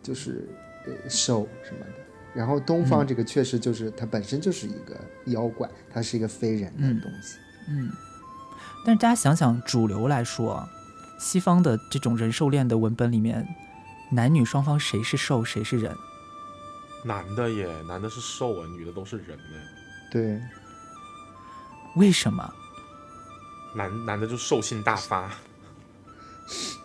[0.01, 0.49] 就是
[0.87, 1.93] 呃兽什么的。
[2.33, 7.37] 然后东方这个确实就是它本身就是一个妖怪，它是一个非人的东西。
[7.69, 7.91] 嗯，
[8.87, 10.69] 但是大家想想，主流来说，
[11.25, 13.49] 西方的这种人兽恋的文本里面，
[14.11, 15.97] 男女双方谁是兽，谁是人？
[17.03, 19.57] 男的耶，男的是兽啊，女的都是人呢。
[20.13, 20.39] 对，
[21.97, 22.53] 为什么？
[23.75, 25.31] 男男的就兽性大发。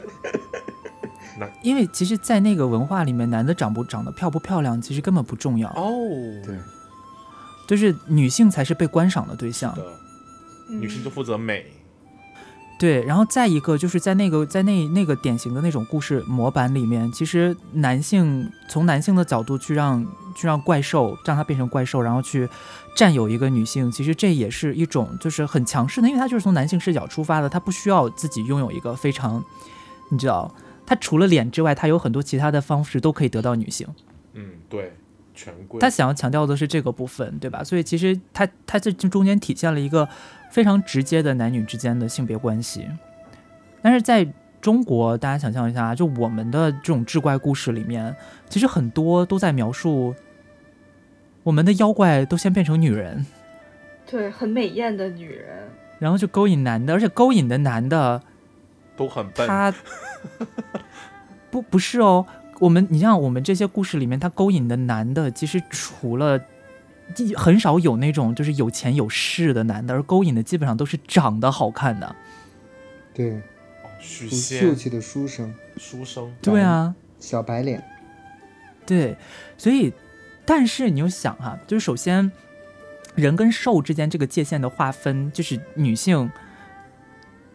[1.38, 5.91] 男，因为其实，在那个文化里面，男的长不长得漂不漂亮，其实根本不重要，哦，
[6.45, 6.58] 对，
[7.67, 9.78] 就是女性才是被观赏的对象。
[10.69, 11.73] 女性就负责美。
[12.80, 20.02] 对，然后再一个就是在那个在那那个典型的那种故事模板里面，其实男性从男性的角度去让
[20.34, 22.48] 去让怪兽让他变成怪兽，然后去
[22.96, 29.44] 占有一个女性，其实这也是一种就是很强势的，因为他就是从男性视角出发的，他不需要自己拥有一个非常，
[30.10, 30.50] 你知道，
[30.86, 33.86] 他除了脸之外，他有很多其他的方式都可以得到女性。
[34.36, 34.94] 嗯，对，
[35.36, 35.82] 权贵。
[35.82, 37.62] 他想要强调的是这个部分，对吧？
[37.62, 40.08] 所以其实他他这中间体现了一个
[40.50, 42.88] 非常直接的男女之间的性别关系。
[43.82, 44.28] 但是在
[44.62, 48.14] 中国，大家想象一下，就我们的这种志怪故事里面，
[48.50, 50.14] 其实很多都在描述
[51.44, 53.26] 我们的妖怪都先变成女人，
[54.06, 58.22] 对，很美艳的女人，然后就勾引男的，而且勾引的男的
[58.98, 59.48] 都很笨。
[59.48, 59.74] 他
[61.50, 62.26] 不不是哦，
[62.60, 66.42] 我们你像我们这些故事里面，他勾引的男的，其实除了一
[67.36, 72.15] 很少有那种就是有钱有势的男的，而勾引的基本上都是长得好看的。
[73.13, 73.34] 对，
[73.84, 76.34] 哦许很秀、气的书生，书生。
[76.41, 77.84] 对啊，小白脸，
[78.86, 79.17] 对，
[79.58, 79.93] 所以
[80.45, 82.32] 但是你又想哈、就是首先
[83.15, 86.32] 人跟兽之间这个界限的划分，就是女性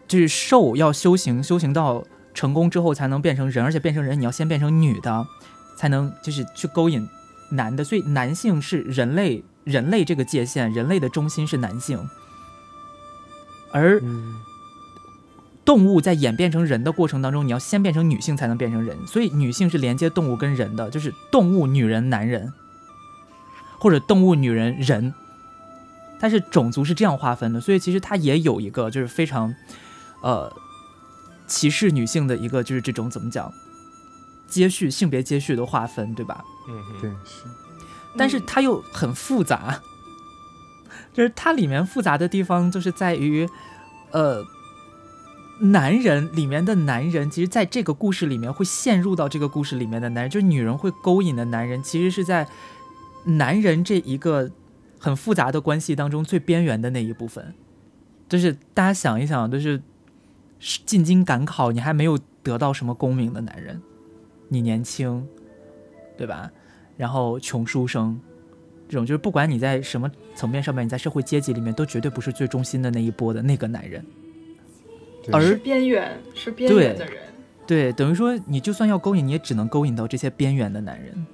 [0.07, 5.25] 就是兽要修行，修行到成功之后才能变成人，而且变成人你要先变成女的，
[5.77, 7.07] 才能就是去勾引
[7.49, 12.09] 男的，所以男性是人类人类这个界限，人类的中心是男性，
[13.71, 14.35] 而嗯，
[15.63, 22.53] 动物在演变成人的过程当中，你要先变成女性才能变成人，所以女性是连接动物跟人的，就是动物、女人、男人，
[23.79, 25.13] 或者动物、女人、人，
[26.19, 29.53] 但是种族是这样划分的，所以其实它也有一个就是非常，
[30.21, 30.51] 呃，
[31.47, 33.51] 歧视女性的一个就是这种怎么讲，
[34.47, 36.43] 接续性别接续的划分，对吧？
[36.67, 37.43] 嗯哼，对，是，
[38.17, 39.81] 但是它又很复杂，
[41.13, 43.47] 就是它里面复杂的地方就是在于，
[44.11, 44.43] 呃，
[45.59, 52.47] 男人里面的男人，其实在这个故事里面会陷入到这个故事里面的男人，就是女人会勾引的男人，其实是在
[53.25, 54.51] 男人这一个
[54.99, 57.53] 很复杂的关系当中最边缘的那一部分。
[58.27, 59.81] 就是大家想一想，就是
[60.59, 63.81] 进京赶考，你还没有得到什么功名的男人，
[64.47, 65.27] 你年轻，
[66.17, 66.51] 对吧？
[66.97, 68.19] 然后穷书生，
[68.87, 74.05] 这种就是不管你在什么层面上面，你在社会阶级里面都绝对不是最中心的那一波的那个男人。
[75.31, 77.23] 而是边缘，是边缘的人。
[77.65, 81.25] 对，等于说你就算要勾引，你也只能勾引到这些边缘的男人。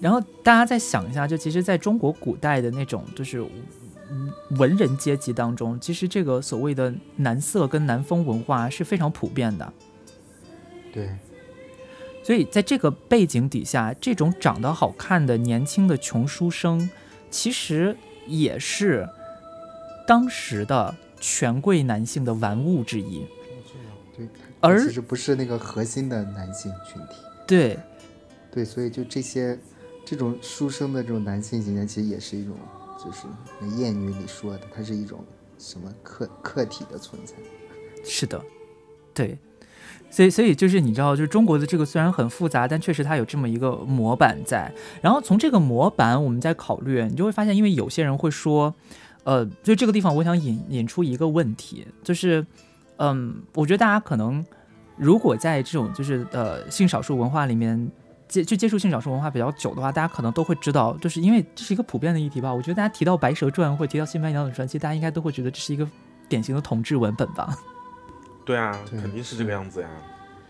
[0.00, 3.44] 然后大家再想一下，就其实在中国古代的那种就是
[4.10, 9.72] 嗯文人阶级当中，其实这个所谓的男色跟男风文化是非常普遍的。
[10.90, 11.10] 对，
[12.28, 16.90] 所以在这个背景底下，这种长得好看的年轻的穷书生，
[17.30, 19.08] 其实也是
[20.06, 23.24] 当时的权贵男性的玩物之一。
[24.14, 24.28] 对，
[24.60, 27.14] 而其实不是那个核心的男性群体。
[27.46, 27.78] 对，
[28.50, 29.58] 对，所以就这些
[30.04, 32.54] 这种书生的这种男性形象，其实也是一种，
[33.02, 33.20] 就是
[33.58, 35.24] 那谚语里说的，它是一种
[35.58, 37.32] 什么客客体的存在。
[38.04, 38.38] 是的，
[39.14, 39.38] 对。
[40.10, 44.72] 所以，所以就是你知道，就是中国的这个虽然很复杂，但确实它有这么一个模板在。
[45.02, 48.74] 然后从这个模板，我们再考虑，你就会发现，因为有些人会说，
[49.24, 52.44] 呃，就这个地方，我想引引出一个问题，就是，
[52.96, 54.44] 嗯，我觉得大家可能
[54.96, 57.90] 如果在这种就是呃性少数文化里面
[58.26, 62.52] 接就接触性少数文化比较久的话，大家可能都会知道，就是因为这是一个普遍的议题吧。
[62.52, 65.86] 我觉得大家提到《白蛇传》或提到《新白娘子传奇》，大家应该都会觉得这是一个
[66.28, 67.54] 典型的同志文本吧。
[68.48, 69.88] 对啊，对肯定是这个样子呀。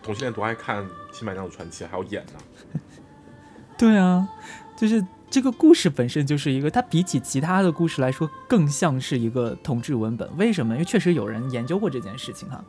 [0.00, 2.80] 同性恋多爱看《新白娘子传奇》，还要演呢。
[3.76, 4.28] 对啊，
[4.76, 10.30] 就是这个故事本身就是一个，它比起其他的故事来说，更像是一个同志文本。
[10.36, 10.74] 为什么？
[10.74, 12.64] 因为确实有人研究过这件事情哈。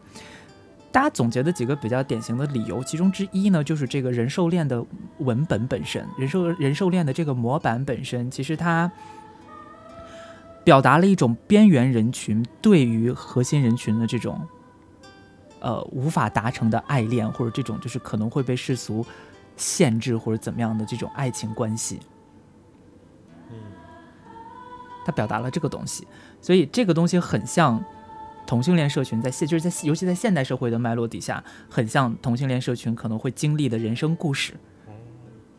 [0.92, 4.84] 大家总结的几个比较典型的理由，其中之一呢，就是这个人兽恋的
[5.20, 8.92] 文本本身，人兽人兽恋的这个模板本身，其实它
[10.64, 14.42] 表达了一种边缘人群对于核心人群的这种
[15.60, 19.06] 呃无法达成的爱恋，或者这种就是可能会被世俗
[19.58, 22.00] 限制或者怎么样的这种爱情关系。
[23.50, 23.56] 嗯，
[25.06, 26.08] 他表达了这个东西，
[26.42, 27.84] 所以这个东西很像
[28.46, 34.54] 同性恋社群在现就是在尤其在现代社会的脉络底下，很像同性恋社群可能会经历的人生故事，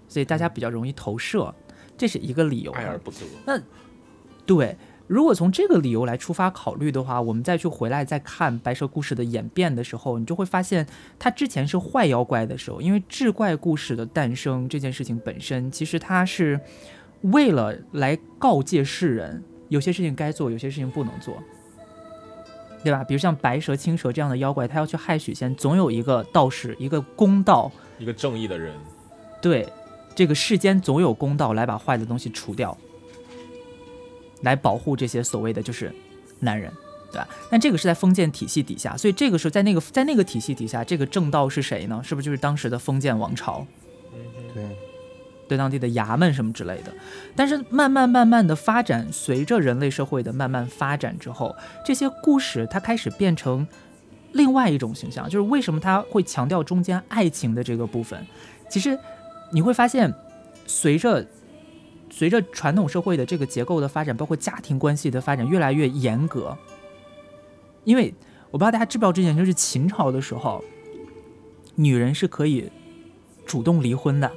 [0.09, 1.55] 所以大家比较容易投射，
[1.97, 2.81] 这是一个理由啊。
[2.81, 3.19] 爱而不得。
[3.45, 3.61] 那
[4.47, 4.77] 对，
[5.11, 10.87] 如果从这个理由来出发考虑的话，我们再去回来再看白蛇故事的演变的时候，你就会发现，
[11.19, 16.61] 它之前是坏妖怪的时候，因为志怪故事的诞生这件事情本身，其实它是
[17.23, 21.35] 为了来告诫世人，有些事情该做，有些事情不能做。
[22.85, 23.03] 对吧？
[23.03, 27.69] 比如像白蛇、青蛇这样的妖怪，他要去害许仙，总有一个道士，一个公道，
[27.99, 28.73] 一个正义的人，
[29.43, 29.69] 对，
[30.15, 32.79] 这个世间总有公道来把坏的东西除掉，
[34.43, 35.93] 来保护这些所谓的就是
[36.41, 36.73] 男人，
[37.11, 37.29] 对吧？
[37.51, 42.01] 但这个是在封建体系底下，所以这个时候在那个在那个体系底下，这个正道是谁呢？
[42.03, 43.67] 是不是就是当时的封建王朝？
[44.55, 44.65] 对，
[45.49, 46.93] 对当地的衙门什么之类的。
[47.37, 53.67] 但是慢慢慢慢的发展，随着人类社会的慢慢发展之后，这些故事它开始变成
[54.33, 58.27] 另外一种形象，就是为什么它会强调中间爱情的这个部分？
[58.69, 58.99] 其实
[59.53, 60.13] 你会发现，
[60.67, 61.25] 随着
[62.11, 66.57] 随着传统社会的这个结构的发展，包括家庭关系的发展越来越严格，
[67.85, 68.13] 因为
[68.51, 70.63] 我不知道大家知不知道这件事，就是秦朝的时候，
[71.77, 72.71] 女人是可以
[73.47, 74.31] 主动离婚的。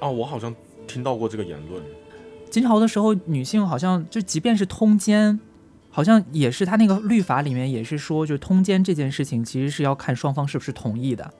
[0.00, 0.54] 哦，我好像
[0.86, 1.82] 听到过这个言论。
[2.50, 5.38] 秦朝的时候，女性好像就即便是通奸，
[5.90, 11.32] 好像也是他那个律法里面也是说，就通奸这件事情其实是要看双方是不是同意的，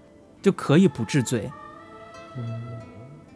[0.42, 1.50] 就可以不治罪。
[2.36, 2.62] 嗯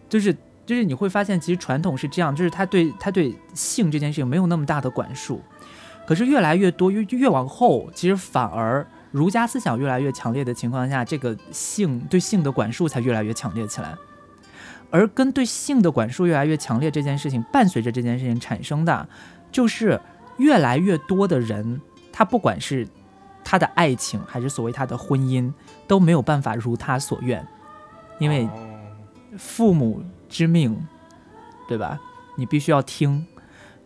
[0.08, 0.34] 就是
[0.68, 5.40] 就是你会发现，其实传统是这样，就是他对他对性这件事情没有那么大的管束，
[6.06, 13.96] 可是越来越多越越往后，其实反而儒家思想越来越强烈的情况下，这个性对性的管束才越来越强烈起来。
[14.90, 19.08] 而跟对性的管束越来越强烈这件事情，伴随着这件事情产生的，
[19.50, 19.98] 就是
[20.36, 21.80] 越来越多的人，
[22.12, 22.86] 他不管是
[23.42, 25.50] 他的爱情还是所谓他的婚姻，
[25.86, 27.42] 都没有办法如他所愿，
[28.18, 28.50] 因为哦。
[29.36, 30.86] 父母之命，
[31.68, 31.98] 对吧？
[32.36, 33.26] 你必须要听。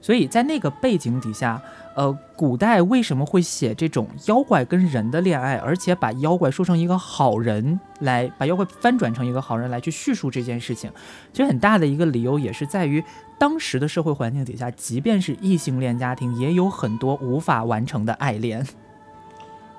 [0.00, 1.62] 所以在那个背景底下，
[1.94, 10.90] 呃，古代为什么会写这种妖怪跟人的恋爱，而且把妖怪说成一个好人来，把妖怪翻转成一个好人来去叙述这件事情？
[11.32, 13.02] 其实很大的一个理由也是在于
[13.38, 18.66] 当时的社会环境底下，即便是异性恋家庭，也有很多无法完成的爱恋。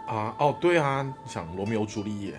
[0.07, 2.33] 啊，哦，对啊，想罗密欧朱丽叶，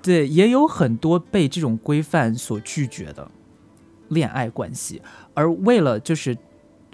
[0.00, 3.30] 对，也有很多被这种规范所拒绝的
[4.12, 5.02] 恋爱关系，
[5.34, 6.36] 而为了就是，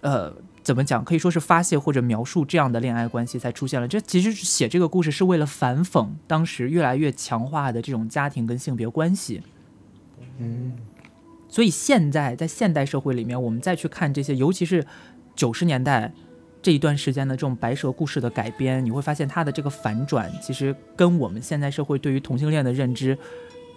[0.03, 3.87] 呃，怎么讲，可以说是发泄或者描述这样的恋爱关系，才出现了。
[3.87, 9.43] 这其实写这个故事是为了反讽当时越来越强化的这种家庭跟性别关系。
[10.39, 10.73] 嗯，
[11.49, 14.87] 所以现在在现代社会里面，我们再去看这些，尤其是
[15.35, 16.13] 九十年代
[16.63, 23.19] 这一段时间的这种白蛇故事的改编，你会发现它的这个反转，其实跟我们现在社会对于同性恋的认知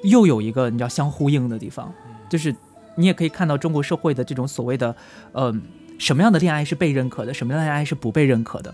[0.04, 1.94] 又有一个你知道相呼应的地方，
[2.30, 2.56] 就是
[2.96, 4.96] 你也可以看到中国社会的这种所谓的，
[5.32, 5.54] 呃，
[5.98, 8.74] 什么样的恋爱是被认可的，什么样的恋爱是不被认可的。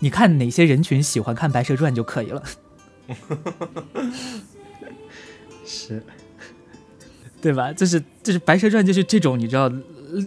[0.00, 2.42] 你看哪些人群喜欢看《白蛇传》就可以了。
[5.64, 6.02] 是，
[7.40, 7.72] 对吧？
[7.72, 10.24] 就是就是《白蛇传》就是这种你知道，呃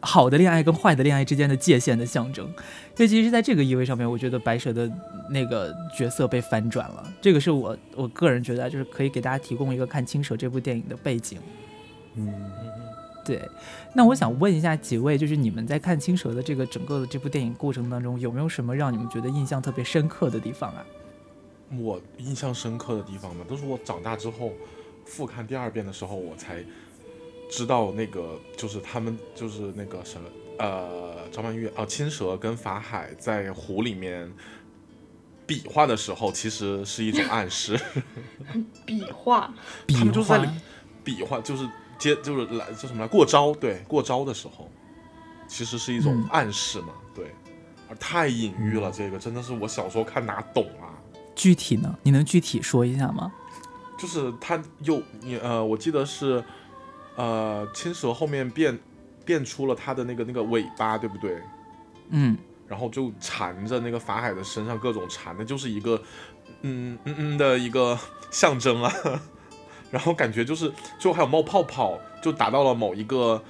[0.00, 2.48] 好的恋爱跟坏的恋爱之间的界限的象征。
[2.94, 4.90] 所以其实，在这个意味上面，我觉得白蛇的
[5.30, 7.12] 那个角色被反转了。
[7.20, 11.38] 这个是我我个人觉得，就是可以给大家提供一个看《青蛇》这部电影的背景。
[12.14, 12.32] 嗯，
[13.28, 13.46] 对，
[13.94, 20.82] 那我想问一下几位，就是你们在看《青蛇》的这个整个的这部电影过程当中，有没有什么让你们觉得印象特别深刻的地方啊？
[21.78, 24.54] 我印象深刻的地方嘛，都是我长大之后
[25.04, 26.64] 复看第二遍的时候，我才
[27.50, 30.26] 知道那个就是他们就是那个什么
[30.58, 34.32] 呃张曼玉啊青蛇跟法海在湖里面
[35.46, 37.78] 比划的时候，其实是一种暗示。
[38.86, 39.52] 比划，
[39.86, 40.48] 比他们就是在里
[41.04, 41.68] 比划，就是
[41.98, 44.70] 接就是来叫什么来过招，对过招的时候，
[45.46, 47.34] 其实是一种嗯暗示嘛，对，
[47.88, 50.94] 而太隐喻了，这个真的是我小时候看哪懂啊。
[51.34, 51.96] 具体呢？
[52.02, 53.32] 你能具体说一下吗？
[53.98, 56.42] 就是他又你呃，我记得是
[57.16, 58.78] 呃青蛇后面变
[59.24, 61.42] 变出了他的那个那个尾巴，对不对？
[62.10, 62.36] 嗯，
[62.66, 66.00] 然后就缠着那个法海的身上，各种缠的，就是一个
[66.62, 67.98] 嗯嗯嗯的一个
[68.30, 68.92] 象征啊。
[69.90, 73.42] 然后感觉就是最后还有冒泡泡，就达到了某一个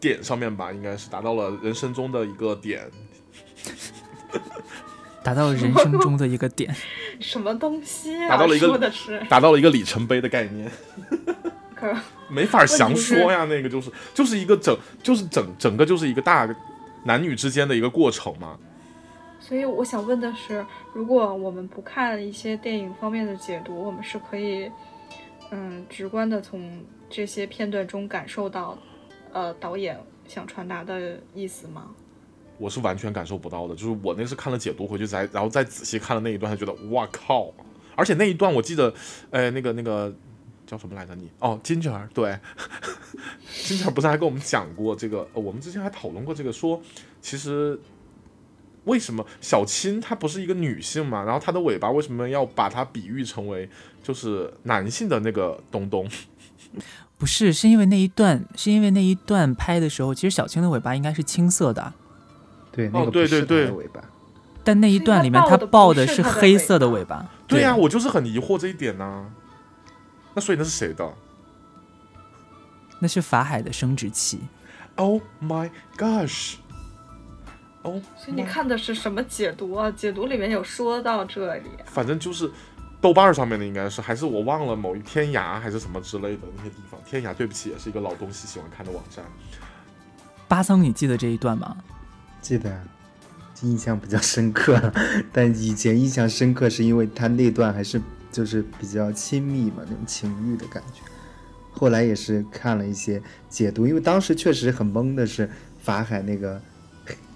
[0.00, 2.90] 点上面吧，应该是达到了人生中的一个点。
[5.22, 6.74] 达到了人生中的一个点。
[7.18, 8.28] 什么东西啊？
[8.28, 10.70] 达到了一个的是，达到了一个里程碑的概念。
[11.74, 11.90] 可
[12.28, 16.48] 没法详说呀，那个就是就是一个整就是整整个就是一个大
[17.04, 18.58] 男女之间的一个过程嘛。
[19.40, 24.70] 所以我想问的是，如果我们不看一些电影方面的解读，我们是可以，
[25.50, 28.76] 嗯，直观的从这些片段中感受到，
[29.32, 31.90] 呃，导演想传达的意思吗？
[32.58, 37.52] 我是完全感受不到的，就是我那是看了解读回去再，然后再仔细看了那一段，才觉得哇靠！
[37.96, 38.92] 而且那一段我记得，
[39.30, 40.12] 呃，那个那个
[40.66, 41.30] 叫什么来着你？
[41.40, 42.38] 哦，金姐儿，对，
[43.64, 45.28] 金姐儿不是还跟我们讲过这个？
[45.32, 46.80] 我们之前还讨论过这个，说
[47.20, 47.78] 其实
[48.84, 51.22] 为什么小青她不是一个女性嘛？
[51.24, 53.68] 然后她的尾巴为什么要把它比喻成为
[54.02, 56.08] 就是男性的那个东东？
[57.16, 61.92] 不是，是因为那一段，是因为那一段拍的时候，其实小青的尾巴应该是青色的，
[62.72, 64.02] 对，那哦个不是它对对对尾巴。
[64.64, 67.30] 但那一段里面是因为它它抱抱的是是黑色的尾巴。
[67.46, 69.26] 对呀、我就是很疑惑这一点呐、
[70.34, 71.14] 那所以那是谁的
[72.98, 74.40] 那是法海的生殖器。
[74.96, 76.54] ？Oh my gosh！
[77.84, 79.90] 哦，所以你看的是什么解读啊？
[79.90, 82.50] 解读里面有说到这里，反正就是
[83.00, 86.98] 豆瓣上面的应该是，还是我忘了某一天涯还是什么之类的那些地方。
[87.04, 89.24] 天涯，对不起，也是一个老东西喜欢看的网站。
[90.48, 91.76] 巴桑，你记得这一段吗？
[92.40, 92.80] 记得，
[93.60, 94.92] 印象比较深刻，
[95.30, 98.00] 但以前印象深刻是因为他那段还是
[98.32, 101.02] 就是比较亲密嘛，那种情欲的感觉。
[101.72, 106.60] 后来也是看了一些解读，因为当时确实很懵的是法海那个，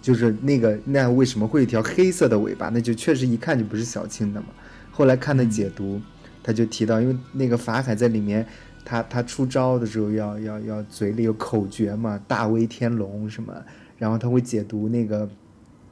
[0.08, 2.70] 就是那个那为什么会有一条黑色的尾巴？
[2.70, 4.46] 那就确实一看就不是小青的嘛。
[4.90, 6.00] 后来看的解读，
[6.42, 8.46] 他就提到，因为那个法海在里面，
[8.86, 13.52] 他他出招的时候要要要嘴里有口诀嘛，大威天龙什么，
[13.98, 15.28] 然后他会解读那个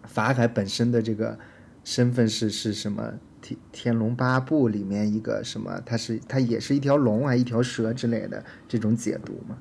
[0.04, 1.38] 法海本身的这个
[1.84, 3.12] 身份是是什么？
[3.42, 5.78] 天天龙八部里面一个什么？
[5.84, 9.58] 他是他也是一条龙啊，一条蛇之类的这种解读嘛？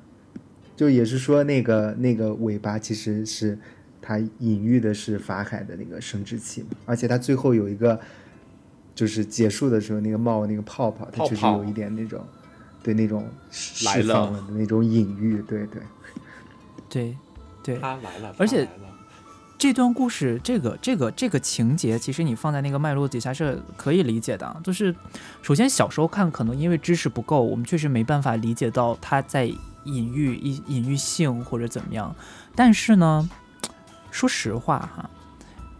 [0.74, 3.58] 就也是说那个那个尾巴其实是
[4.06, 7.98] 它隐喻的是法海的那个生殖器嘛，而且它最后有一个
[8.94, 12.24] 就是结束的时候那个冒那个泡泡，它泡泡确实有一点那种
[12.84, 15.82] 对那种释放了的那种隐喻，对对。
[16.88, 17.16] 对，
[17.64, 17.78] 对。
[17.78, 18.68] 他来了，而且
[19.58, 24.60] 这段故事，这个这个这个情节，其实你放在那个脉络底下是可以理解的。
[24.62, 24.94] 就是
[25.42, 29.46] 首先小时候看，可能因为知识不够，我们确实没办法理解到他在
[29.82, 32.14] 隐喻隐隐喻性或者怎么样。
[32.54, 33.28] 但是呢，
[34.16, 35.10] 说实话哈，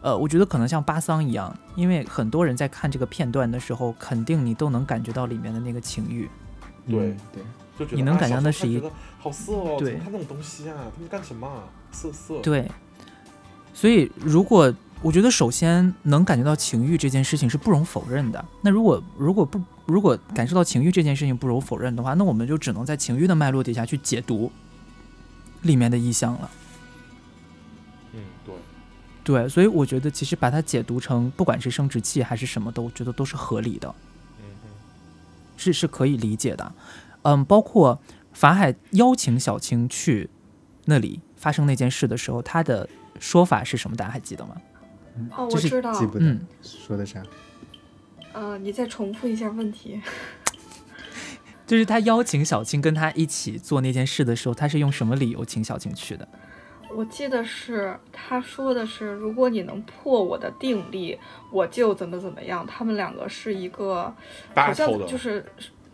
[0.03, 6.29] 呃，我觉得可能像巴桑一样，因为很多人在看这个片段的时候，肯定你都能感觉到里面的那个情欲。
[6.87, 7.43] 对嗯对，
[7.79, 10.75] 就觉得你能感觉到是一时候看觉得好色哦，对看那种东西啊？
[10.95, 11.65] 他们干什么啊？
[11.91, 12.39] 色色。
[12.43, 12.71] 对，
[13.73, 18.45] 所以如果我觉得首先能感觉到情欲这件事情是不容否认的。
[18.61, 24.53] 那如果如果不如果感受到情欲这件事情不容否认的话，那我们就只能在情欲的脉络底下去解读
[25.63, 26.51] 里面的意象了。
[29.27, 29.49] 嗯，对。
[29.49, 33.95] 所以我觉得其实把它解读成不管是生殖器还是什么的，我觉得都是合理的。
[35.57, 36.73] 是是可以理解的。
[37.23, 38.01] 嗯，包括
[38.33, 40.31] 法海邀请小青去
[40.85, 43.97] 那里发生那件事的时候，他的说法是什么？
[43.97, 44.57] 大家还记得吗？
[45.35, 47.23] 哦，我知道，记不得、嗯说的啥。
[48.35, 49.99] 呃，你再重复一下问题。
[51.67, 56.29] 就是他邀请小青跟他一起做那件事的时候，他是用什么理由请小青去的？
[56.95, 61.19] 我记得是他说的是，如果你能破我的定力，
[61.51, 62.67] 我就怎么怎么样。
[62.67, 64.15] 他们两个是一个
[64.55, 65.45] 好像，就是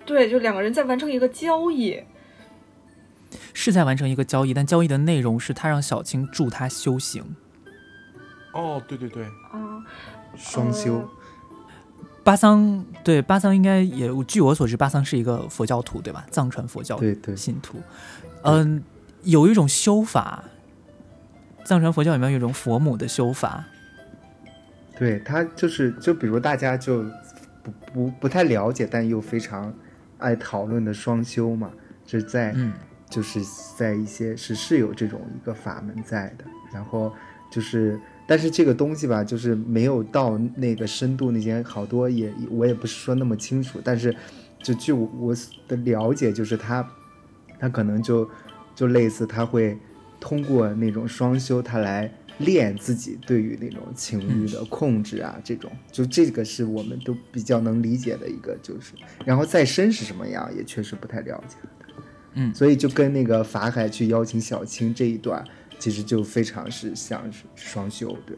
[0.05, 2.03] 对，就两个人在完成一个交易。
[3.55, 7.25] 是在完成一个交易，但交易的内容是他让小青助他修行。
[8.53, 9.83] 哦，对对对，啊，
[10.37, 11.09] 双修呃，
[12.23, 16.27] 巴桑对巴桑应该也，据我所知，巴桑是一个佛教徒，对吧？
[16.31, 17.79] 藏传佛教对对信徒。
[18.43, 18.85] 嗯，
[19.23, 20.45] 有一种修法，
[21.65, 23.65] 藏传佛教里面有一种佛母的修法，
[24.99, 27.05] 对他就是就比如大家就
[27.63, 29.73] 不不不太了解，但又非常
[30.19, 31.71] 爱讨论的双修嘛，
[32.05, 32.73] 就是在、嗯。
[33.13, 33.43] 就是
[33.77, 37.13] 在一些是是有这种一个法门在的，然后
[37.51, 44.17] 就是但是这个东西吧，就是没有到那个深度，那些好多也我也不是说那么清楚，但是
[44.63, 45.37] 就据我我
[45.69, 46.89] 的了解，就是他
[47.61, 48.27] 他可能就
[48.75, 49.79] 就类似他会
[50.23, 52.09] 通过那种双修，他来
[52.39, 58.93] 练自己对于那种情欲的控制啊，这种就这个是我们都比较能理解的一个，就是
[59.25, 61.57] 然后再深是什么样，也确实不太了解。
[62.35, 62.55] 嗯。
[62.55, 65.45] 所以就跟那个法海去邀请小青这一段，
[65.81, 68.37] 其实就非常是像是双修，对，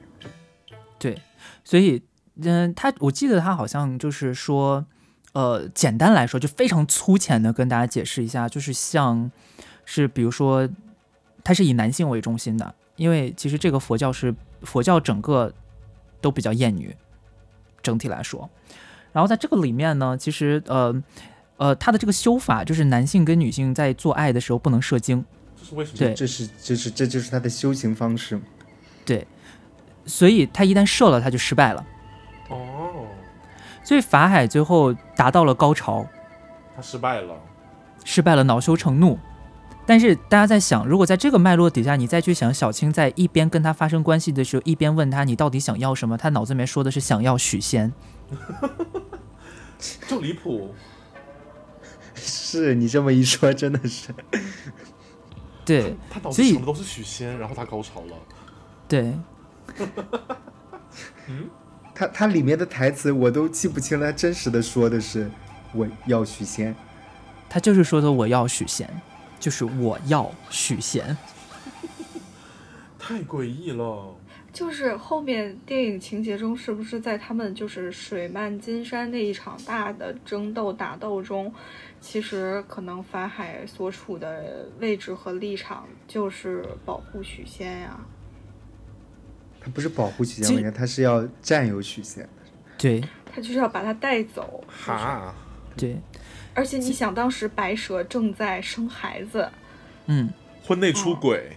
[0.98, 1.22] 对，
[1.62, 2.02] 所以
[2.40, 4.86] 嗯，他我记得他好像就是说，
[5.34, 9.30] 呃，简单来说，就非常粗浅的跟大家解释一下，就是像
[9.84, 10.66] 是比如说，
[11.44, 15.52] 它是以男性为中心的，因为其实这个佛教是佛教整个
[16.20, 16.96] 都比较厌女，
[17.82, 18.48] 整体来说。
[19.12, 21.02] 然后在这个里面呢，其实呃
[21.58, 25.24] 呃，它的这个修法就是男性跟女性在做爱的时候不能射精，
[25.56, 25.98] 这是为什么？
[25.98, 28.40] 对这是这是这就是他的修行方式。
[29.04, 29.26] 对，
[30.06, 31.86] 所以他一旦射了，他就失败了。
[32.48, 33.06] 哦，
[33.84, 36.06] 所以法海最后达到了高潮，
[36.74, 37.36] 他失败了。
[38.04, 39.18] 失败了，恼羞成怒。
[39.86, 47.92] 但是大家在想，如果在这个脉络底下，你再去想小青在一边跟他发生关系的时候，一边问他你到底想要什么，他脑子里面说的是想要许仙。
[50.08, 50.74] 就离谱，
[52.14, 54.08] 是你这么一说，真的是。
[55.64, 58.16] 对他脑子所以想的都是许仙，然后他高潮了。
[58.88, 59.14] 对，
[61.28, 61.48] 嗯
[61.94, 65.30] 他他里面的台词我都记不清了，他真实的说的是
[65.72, 66.74] 我要许仙。
[67.48, 68.88] 他就是说的我要许仙，
[69.44, 71.14] 就是我要许仙。
[72.98, 74.16] 太诡异了。
[74.54, 81.52] 就是后面电影情节中，是不是在他们就是水漫金山那一场大的争斗打斗中，
[82.00, 88.00] 其实可能法海所处的位置和立场就是保护许仙呀、
[89.60, 92.26] 他不是保护许仙，他是要占有许仙。
[92.78, 94.64] 对他就是要把他带走。
[94.66, 95.34] 就是哈，
[95.76, 95.96] 对，
[96.54, 99.48] 而且你想，当时白蛇正在生孩子，
[100.06, 100.30] 嗯，
[100.66, 101.56] 婚内出轨，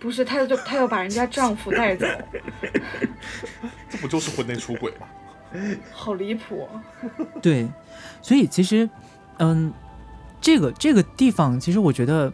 [0.00, 2.06] 不是，她就她要把人家丈夫带走
[3.90, 5.06] 这不就是婚内出轨吗？
[5.92, 6.66] 好离谱。
[7.42, 7.68] 对，
[8.22, 8.88] 所以其实，
[9.38, 9.72] 嗯，
[10.40, 12.32] 这个这个地方，其实我觉得，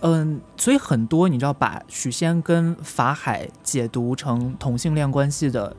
[0.00, 5.76] 嗯，所以很多你知道，把许仙跟法海解读成同性恋关系的，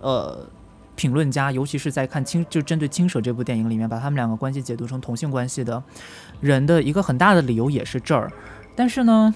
[0.00, 0.48] 呃，
[0.96, 5.80] 评论家，尤其是在看青就针对《青蛇》这部电影里面，把他们两个关系解读成同性关系的
[6.40, 8.32] 人的一个很大的理由也是这儿。
[8.74, 9.32] 但是呢，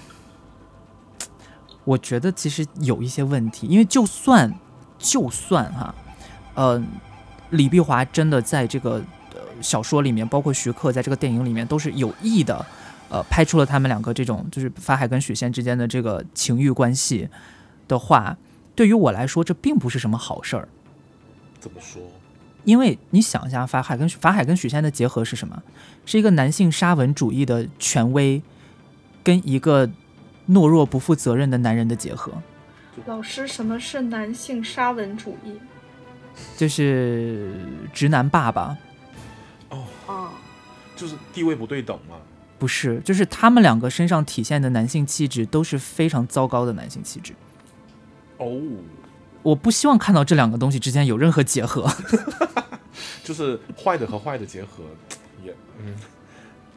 [1.83, 4.53] 我觉得其实有一些问题，因为就算
[4.97, 5.95] 就算哈，
[6.55, 6.83] 呃，
[7.51, 9.01] 李碧华真的在这个
[9.33, 12.65] 呃小说里面，包括徐克在这个电影里面都是有意的，
[13.09, 17.29] 呃，拍出了他们两个这种就是法海跟许仙之间的这个情欲关系
[17.87, 18.35] 的话，
[18.75, 20.67] 对于我来说，这并不是什么好事儿。
[21.61, 22.01] 怎么说？
[22.65, 25.63] 因为你想一下，法海跟法海跟许仙的结合是什么？
[26.05, 28.41] 是一个男性沙文主义的权威，
[29.23, 29.87] 跟一个
[30.49, 32.33] 懦弱不负责任的男人的结合，
[33.05, 35.53] 老师，什么是男性沙文主义？
[36.57, 37.53] 就是
[37.93, 38.77] 直男爸爸。
[39.69, 40.33] 哦啊，
[40.95, 42.15] 就是地位不对等吗。
[42.59, 47.33] 不是，就是他们两个身上体现的男性气质都是非常糟糕的男性气质。
[48.37, 48.59] 哦，
[49.43, 51.89] 我不希望看到这两个东西之间有任何结合。
[53.23, 54.83] 就是坏的和坏的结合，
[55.43, 55.95] 也嗯，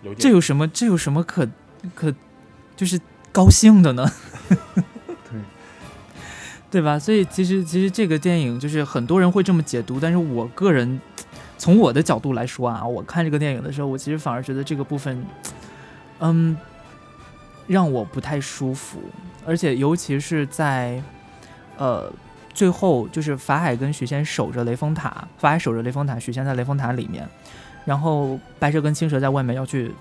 [0.02, 0.68] 有这有什么？
[0.68, 1.48] 这有什么可
[1.94, 2.14] 可
[2.76, 3.00] 就是
[3.32, 4.10] 高兴的呢？
[5.30, 5.40] 对，
[6.70, 6.98] 对吧？
[6.98, 11.00] 所以其实其实这个电影就是很多人会这么解读，但是我个人
[11.58, 15.26] 从我的角度来说啊，我看这个电影的时候，我其实反而觉得这个部分，
[16.20, 16.56] 嗯，
[17.66, 19.00] 让我不太舒服，
[19.44, 21.02] 而且尤其是在
[21.78, 22.12] 呃
[22.54, 27.28] 最后，就是法海跟许仙守着雷峰塔，法海守着雷峰塔，许仙在雷峰塔里面，
[27.84, 29.92] 然后白蛇跟青蛇在外面要去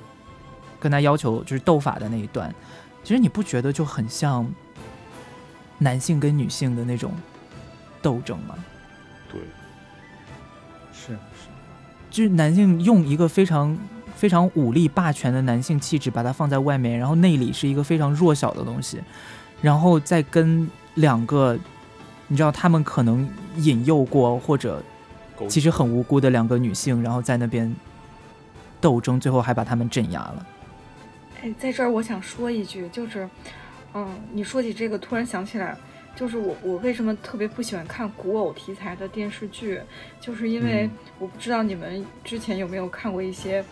[0.80, 2.54] 跟他要求就是斗法的那一段，
[3.04, 4.48] 其实你不觉得就很像
[5.80, 7.12] 男性跟女性的那种
[8.02, 8.56] 斗争吗？
[9.32, 9.42] 对，
[10.94, 11.50] 是是
[12.12, 13.76] 就是男性用一个非常
[14.16, 19.02] 非常武力霸权的男性气质把它放在外面，然后内里是一个非常弱小的东西，
[19.62, 21.58] 然后再跟两个
[22.34, 24.82] 你知道他们可能引诱过或者
[25.48, 27.72] 其实很无辜的两个女性，然后在那边
[28.82, 30.46] 斗争，最后还把他们镇压了。
[31.44, 33.30] 哎，在这儿我想说一句，就是，
[33.94, 35.78] 嗯，你说起这个，突然想起来，
[36.16, 39.80] 就是我我为什么特别不喜欢看古偶题材的电视剧，
[40.20, 43.64] 就是因为嗯我不知道你们之前有没有看过一些，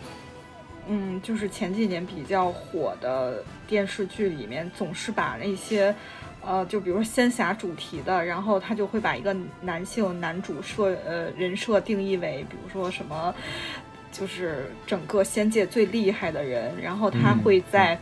[0.86, 5.92] 嗯，就是前几年比较火的电视剧里面，总是把那些。
[6.44, 13.34] 呃，就比如说仙侠主题的，然后他就会把一个男性男主设呃人设定义为，比如说什么，
[14.10, 17.96] 就是整个仙界最厉害的人，然后他嗯会在、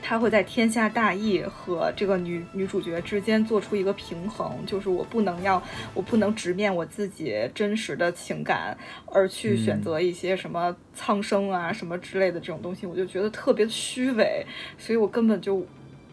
[0.00, 5.60] 他会在天下大义和这个女女主角之间做出一个平衡，就是我不能要
[5.92, 9.82] 我不能直面我自己真实的情感，而去选嗯。
[9.82, 14.46] 择一些什么苍生啊什么之类的这种东西，我就觉得特别虚伪，
[14.78, 15.66] 所以我根本就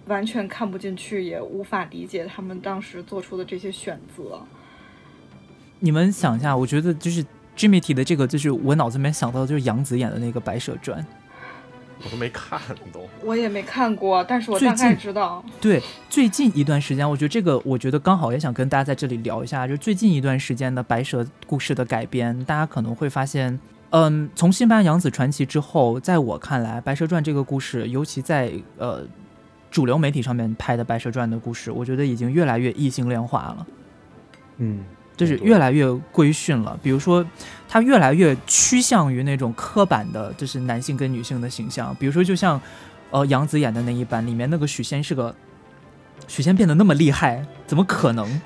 [0.07, 4.41] 完全看不进去，也无法理解他们当时做出的这些选择。
[5.79, 7.25] 你们想一下，我觉得就是
[7.57, 11.01] Jimmy 提的这个，就是我脑子里面想到的就是杨紫演的那个《白蛇传》。
[12.05, 12.59] 我都没看
[12.91, 15.41] 懂，我也没看过，但是我大概知道。
[15.61, 23.57] 对，最近一段时间，我觉得这个，我觉得刚好也想跟大家在这里聊一下，就最近一段时间的白蛇故事的改编，大家可能会发现，
[23.91, 29.07] 嗯，从《新白娘子传奇》之后，在我看来，《白蛇传》这个故事，尤其在呃
[29.73, 33.67] 主流媒体上面拍的《白蛇传》的故事，我觉得已经越来越异性恋化了。
[34.57, 34.85] 嗯，
[35.17, 36.79] 就是越来越规训了。
[36.83, 37.25] 比如说，
[37.67, 41.93] 它越来越趋向于那种刻板的，就是男性跟女性的形象。
[41.99, 42.61] 比如说，就像
[43.09, 45.35] 呃杨紫演的那一版，里面那个许仙是个
[46.27, 48.41] 许仙变得那么厉害，怎么可能？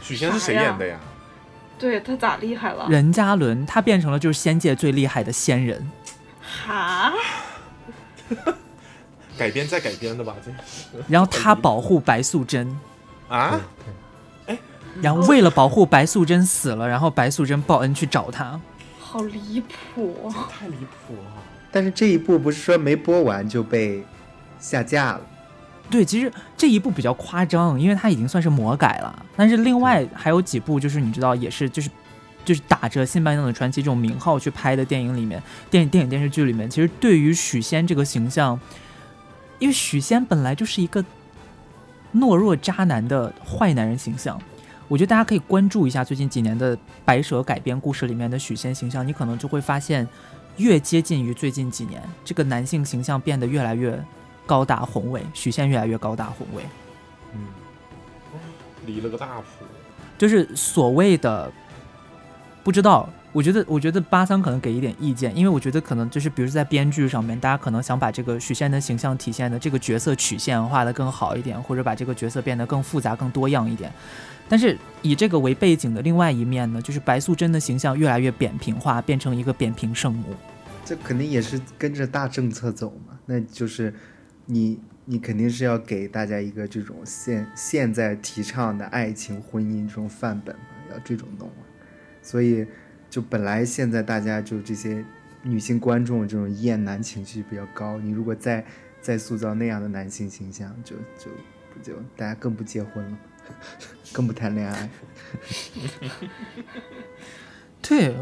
[0.00, 0.98] 许仙是谁演的呀？
[1.78, 2.88] 对他咋厉害了？
[2.90, 5.88] 任嘉伦他变成了就是仙界最厉害的仙人。
[6.42, 7.12] 哈，
[9.40, 12.78] 改编再改编的吧，这是然后他保护白素贞，
[13.26, 13.58] 啊？
[14.44, 14.58] 哎
[15.00, 18.60] 然后为了保护白素贞死了，然后白素贞报恩去找他。
[19.00, 20.30] 好离谱！
[20.50, 21.32] 太离谱了！
[21.72, 24.04] 但是这一部不是说没播完就被
[24.58, 25.20] 下架了？
[25.88, 29.24] 对，其实这一部比较夸张，因为它已经算是魔改了。
[29.36, 31.88] 但是另外还有几部，就是你知道，也是就是
[32.44, 38.58] 就是打着《新白娘子传奇》这种名号去拍的电影里面，电影电影电视剧里面，其实对于许仙这个形象，
[39.60, 41.04] 因为许仙本来就是一个
[42.12, 44.36] 懦弱渣男的坏男人形象。
[44.88, 50.04] 我觉得大家可以关注一下最近几年的白蛇改编故事里面的许仙形象，你可能就会发现，
[50.56, 54.02] 越接近于最近几年，这个男性形象变得越来越
[54.46, 56.64] 高大宏伟，许仙越来越高大宏伟，
[57.34, 57.46] 嗯，
[58.84, 59.64] 离了个大谱。
[60.18, 61.52] 就是所谓的
[62.64, 63.08] 不知道。
[63.32, 73.92] 我觉得，我觉得巴桑可能给一点意见，因为我觉得可能就是，比如在编剧上面，大家可能想把这个许仙的形象体现的这个角色曲线画得更好一点，或者把这个角色变得更复杂、更多样一点。
[74.48, 80.24] 但是以这个为背景的另外一面呢，就是白素贞的形象越来越扁平化，变成一个扁平圣母。
[80.84, 83.16] 这肯定也是跟着大政策走嘛。
[83.26, 83.94] 那就是
[84.46, 91.62] 你你肯定是要给大家一个这种现现在提倡的爱情婚姻这种范本嘛，要这种弄嘛。
[92.20, 92.66] 所以
[93.10, 95.04] 就本来现在大家就这些
[95.42, 98.64] 女性观众这种厌男情绪比较高，你如果再
[99.02, 101.30] 再塑造那样的男性形象，就就
[101.74, 103.18] 不就大家更不结婚了，
[104.12, 104.88] 更不谈恋爱。
[107.82, 108.14] 对，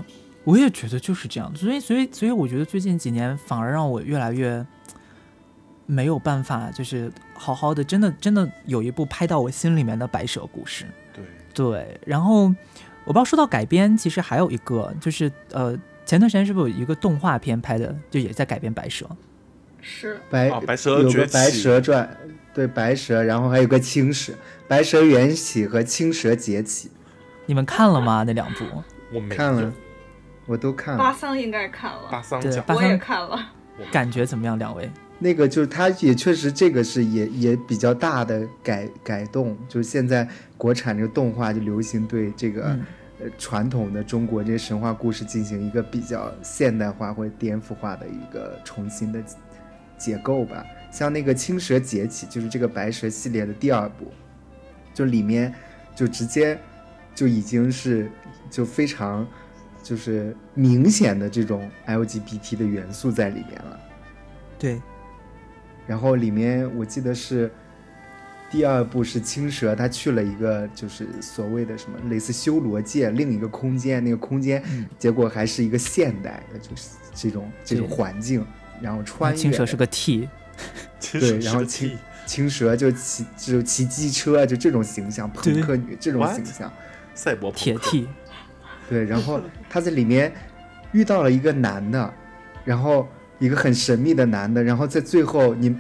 [0.45, 1.55] 我也觉得就是这样。
[1.55, 4.64] 所以，所以，所以，我觉得最近几年反而让我越来越
[5.84, 10.86] 没有办法，就是好好的，真的，真的有一部拍到我心里面的白蛇故事。
[11.12, 12.55] 对，对，然后
[13.09, 19.09] 我不知道说到改编，其实还有一个就是呃，前段时间是不是有一个动画片拍的，就也在改编白蛇？
[19.80, 22.06] 是白、啊白蛇有个白蛇传，
[22.52, 24.34] 对白蛇，然后还有个青蛇，
[24.68, 26.90] 白蛇缘起和青蛇劫起，
[27.46, 28.24] 你们看了吗？
[28.26, 28.64] 那两部？
[29.11, 29.72] 我没看了，
[30.44, 30.98] 我都看了。
[30.98, 33.40] 巴桑应该看了，巴桑讲我也对巴桑看了。
[33.90, 34.59] 感觉怎么样？
[34.59, 34.90] 两位？
[35.18, 40.28] 那个就是它也确实这个是也也比较大的改改动，就是现在
[40.59, 42.86] 国产这个动画就流行对这个、嗯
[43.20, 49.22] 呃传统的中国这些神话故事进行一个比较现代化或者颠覆化的一个重新的
[49.96, 50.64] 结构吧。
[50.90, 54.12] 像那个青蛇劫起，就是这个白蛇系列的第二部，
[54.94, 55.54] 就里面
[55.94, 56.58] 就直接
[57.14, 58.10] 就已经是
[58.50, 59.26] 就非常
[59.82, 63.80] 就是明显的这种 LGBT 的元素在里面了。
[64.58, 64.80] 对，
[65.86, 67.50] 然后里面我记得是
[68.51, 74.86] 第二部是青蛇，他去了一个就是所谓的什么类似修罗界另一个空间，那个空间嗯。
[74.99, 78.44] 结果还是一个现代的，就是这种这种环境，
[78.80, 79.38] 然后穿越。
[79.38, 80.28] 青蛇是个 T，
[81.12, 86.26] 对，然后青青蛇就骑就骑机车，就这种形象，朋克女这种？
[86.34, 86.72] 形象，
[87.14, 87.90] 赛博朋克。
[87.90, 88.09] 铁 T，
[88.88, 90.32] 对，然后他在里面
[90.92, 92.14] 遇到了一个男的，
[92.64, 93.07] 然后
[93.38, 95.74] 一个很神秘的男的，然后在最后你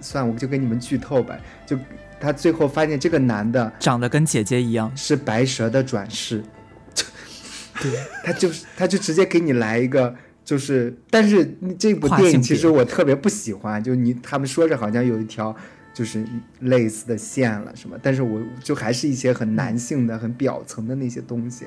[0.00, 1.76] 算我就给你们剧透吧，就
[2.20, 4.90] 他最后发现这个男的长得跟姐姐一样。
[4.96, 6.42] 是白蛇的转世，
[7.80, 7.90] 对，
[8.24, 10.14] 他就是他就直接给你来一个。
[10.44, 11.44] 就是，但是
[11.78, 15.54] 这部电影其实我特别不喜欢，就你他们说着好像有一条
[15.92, 16.24] 就是
[16.60, 21.66] 类似的线了什么，但是我就还是一些很男性的、很表层的那些东西，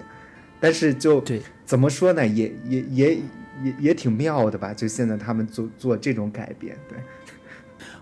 [0.60, 3.14] 但是就对，怎么说呢，也也也
[3.64, 4.74] 也也挺妙的吧？
[4.74, 6.98] 就现在他们做做这种改变，对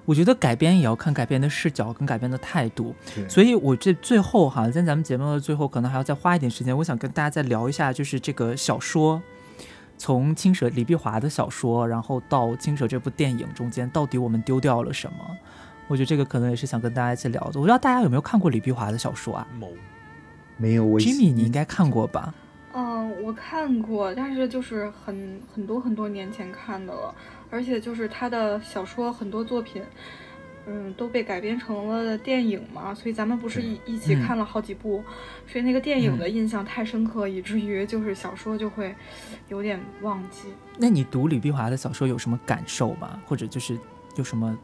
[0.06, 2.96] 我觉得改编也要看改编的视角跟改编的态度。
[3.28, 9.22] 所以我这最后哈，在咱们节目的最后，可能还要再花一点时间，我想跟大家再聊一下，就是这个小说，
[9.98, 15.38] 从青蛇李碧华的小说，然后到青蛇这部电影中间，到底我们丢掉了什么？
[15.88, 17.48] 我觉得这个可能也是想跟大家一起聊的。
[17.56, 19.72] 我不知道大家有没有看过李碧华的小说啊某
[20.56, 22.34] 没有我？Jimmy，你应该看过吧？
[22.74, 27.16] 嗯，我看过，但是就是很很多很多年前看的了，
[27.50, 29.82] 而且就是他的小说很多作品，
[30.68, 35.04] 嗯，都被改编成了电影嘛，所以咱们不是一一起嗯看了好几部，
[35.48, 38.94] 所以那个电影的印象太深刻，以至于就是小说就会
[39.48, 40.50] 有点忘记。
[40.78, 43.22] 那你读李碧华的小说有什么感受吗？
[43.26, 43.78] 或者就是
[44.16, 44.58] 有什么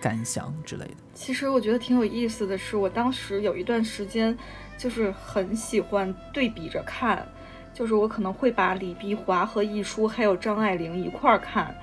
[0.00, 0.94] 感想之类的？
[1.14, 4.36] 其实我觉得挺有意思的是，我当时有一段时间
[4.78, 7.26] 就是很喜欢对比着看，
[7.74, 11.74] 就是我可能会把李碧华和亦舒还有张爱玲一块儿看，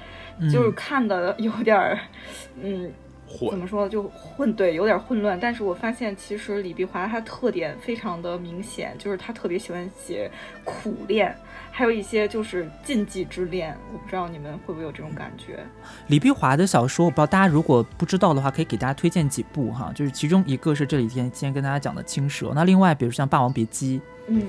[0.52, 2.00] 就是嗯看的有点儿，
[2.62, 2.92] 嗯，
[3.50, 5.40] 怎么说就混对，有点混乱。
[5.40, 10.32] 但是我发现其实李碧华她特点非常的明显，就是她特别喜欢写
[10.64, 11.36] 苦恋，
[11.72, 13.76] 还有一些就是禁忌之恋。
[13.94, 15.60] 我不知道你们会不会有这种感觉？
[16.08, 19.92] 李碧华的小说，我不知道大家如果不知道的话，可以给大家推荐几部哈。
[19.94, 24.44] 就是其中一个是这几天今天跟大家讲的《青蛇》，那另外比如像《霸王别姬》，嗯，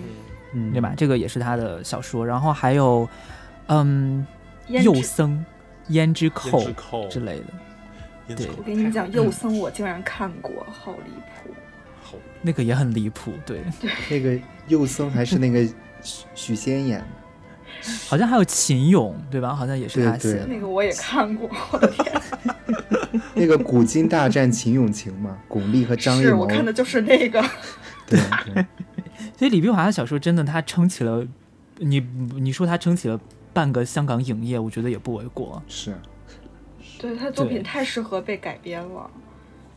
[0.54, 0.94] 嗯，对吧？？
[0.96, 3.06] 这个也是他的小说，然后还有
[3.66, 4.26] 嗯
[4.68, 5.44] 幼僧、
[5.90, 7.40] 胭脂扣之类
[8.28, 8.48] 的，对。
[8.56, 11.54] 我跟你讲，太幼僧我竟然看过，好离谱。
[12.02, 13.62] 好那个也很离谱，对，
[14.10, 14.38] 那个
[14.68, 15.64] 幼僧还是那个
[16.02, 17.06] 许许仙演的，
[18.08, 19.54] 好像还有秦俑，对吧？
[19.54, 20.46] 好像也是他写的。
[20.46, 22.22] 那个我也看过，我的天，
[23.34, 26.26] 那个古今大战秦俑情嘛，巩俐和张艺谋。
[26.28, 27.40] 是我，看的就是那个。
[28.06, 28.18] 对
[28.52, 28.66] 对，
[29.38, 31.24] 所以李碧华的小说真的，他撑起了
[31.78, 32.00] 你
[32.36, 33.20] 你说他撑起了
[33.52, 35.62] 半个香港影业，我觉得也不为过。
[35.68, 35.94] 是
[36.98, 39.10] 对他的作品太适合被改编了。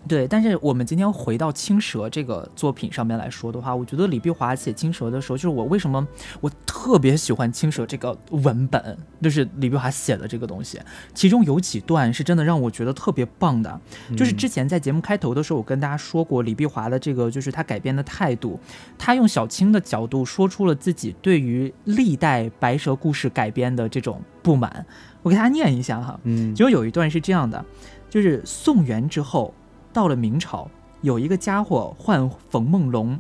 [0.08, 6.06] 对，但是我们今天回到《青蛇》这个作品上面来说的话，我觉得李碧华写《青蛇》的时候，就是我为什么
[6.42, 10.80] 我特别喜欢《青蛇》这个文本，就是李碧华写的这个东西，
[11.14, 13.80] 其中有几段是真的让我觉得特别棒的。
[14.18, 18.60] 就是之前在节目开头的时候，我跟大家说过李碧华的这个，就是他改编的态度，
[18.98, 24.86] 他用小青的角度说出了自己对于历代白蛇故事改编的这种不满。
[25.22, 27.64] 我给大家念一下哈，嗯，就有一段是这样的，
[28.10, 29.54] 就是宋元之后，
[29.94, 30.70] 到了明朝，
[31.02, 33.20] 有一个家伙唤冯梦龙，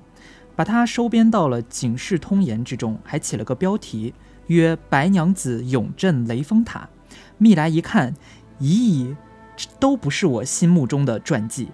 [0.55, 4.13] 把他收编到了《警世通言》之中，还起了个标题
[4.47, 6.89] 曰《白娘子永镇雷峰塔》。
[7.37, 8.15] 密来一看，
[8.59, 9.15] 咦，
[9.55, 11.69] 这都不是我心目中的传记。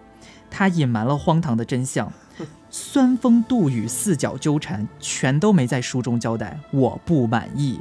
[0.52, 2.12] 他隐瞒了荒唐的真相，
[2.70, 7.80] 酸风度雨、四角纠缠，全都没在书中交代，我不满意。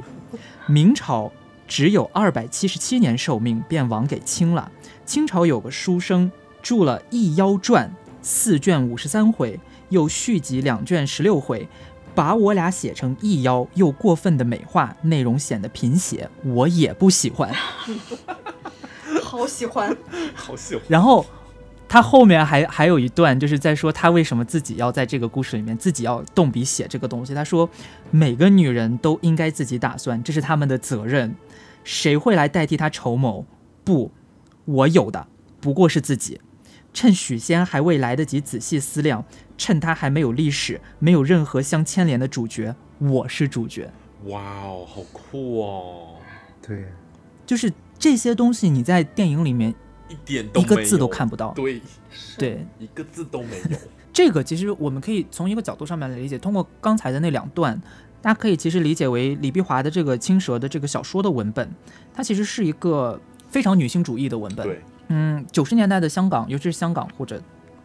[0.67, 1.31] 明朝
[1.67, 4.71] 只有二百七十七年寿命，便亡给清了。
[5.05, 6.31] 清朝有个书生
[6.69, 7.89] 著了《一妖传》
[8.21, 9.59] 四卷五十三回，
[9.89, 11.67] 又续集两卷十六回，
[12.13, 17.51] 把我俩写成一妖，又过分的美化，内容显得贫血，我也不喜欢。
[19.23, 19.97] 好喜欢，
[20.35, 20.83] 好喜欢。
[20.87, 21.25] 然后
[21.87, 27.33] 他后面还还有一段，就是在说他为什么自己要在这个故事里面自己要动笔写这个东西。
[27.33, 27.67] 他说，
[28.11, 31.35] 每个女人都应该自己打算，这是他们的责任。
[31.83, 33.43] 谁会来代替他筹谋？
[33.83, 34.11] 不，
[34.65, 35.25] 我有的
[35.59, 36.39] 不过是自己。
[36.99, 39.23] 趁许仙还未来得及仔细思量，
[39.57, 43.89] 趁他还没有历史，没有任何相牵连的主角，我是主角。
[44.25, 46.15] 哇哦，好酷哦！
[46.61, 46.83] 对，
[47.45, 49.73] 就是这些东西，你在电影里面
[50.09, 51.53] 一点都一个字都看不到。
[51.53, 51.81] 对，
[52.37, 53.77] 对，一个字都没有。
[54.11, 57.81] 这个其实我们可以从一个角度上面来理解，通过刚才的那两段，
[58.21, 61.73] 大家可以其实理解为李碧华的这个《青蛇》的这个小说的文本，
[62.13, 64.67] 它其实是一个非常女性主义的文本。
[64.67, 67.41] 对，嗯，九十年代的香港，尤其是香港或者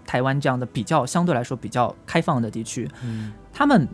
[0.07, 3.89] 台湾这样的比较相对来说比较开放的地区，嗯他们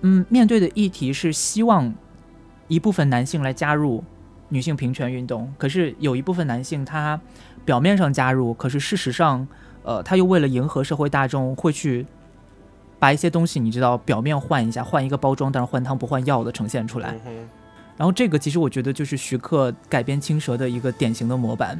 [0.00, 1.92] 嗯面对的议题是希望
[2.68, 4.02] 一部分男性来加入
[4.48, 7.18] 女性平权运动，可是有一部分男性他
[7.64, 9.46] 表面上加入，可是事实上，
[9.84, 12.04] 呃，他又为了迎合社会大众，会去
[12.98, 17.14] 把一些东西你知道表面换一下，换一个包装，但是换汤不换药的呈现出来。
[17.26, 17.48] 嗯，
[17.96, 21.78] 然后这个其实我觉得就是徐克改编《青蛇》的一个典型的模板。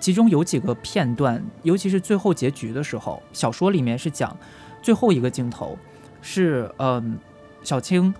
[0.00, 4.34] 其中有几个片段，尤其是最后结局的时候，小说里面是讲
[4.82, 5.78] 最后一个镜头
[6.22, 7.18] 是，嗯、
[7.62, 8.12] 小青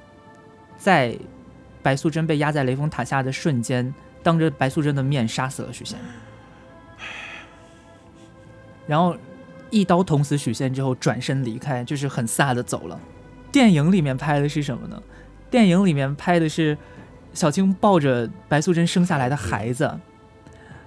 [0.76, 1.16] 在
[1.83, 5.99] 白素贞被压在雷峰塔下的瞬间，当着白素贞的面杀死了许仙，
[8.87, 9.16] 然后
[9.70, 13.01] 一刀捅死许仙之后转身离开，就是很飒的走了。
[13.51, 15.03] 电影里面拍的是什么呢？
[15.51, 16.76] 电影里面拍的是
[17.33, 19.99] 小青抱着白素贞生下来的孩子。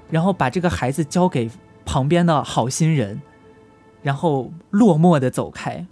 [0.10, 1.50] 然后把这个孩子交给
[1.86, 3.22] 旁边的好心人，
[4.02, 5.86] 然后落寞的走开，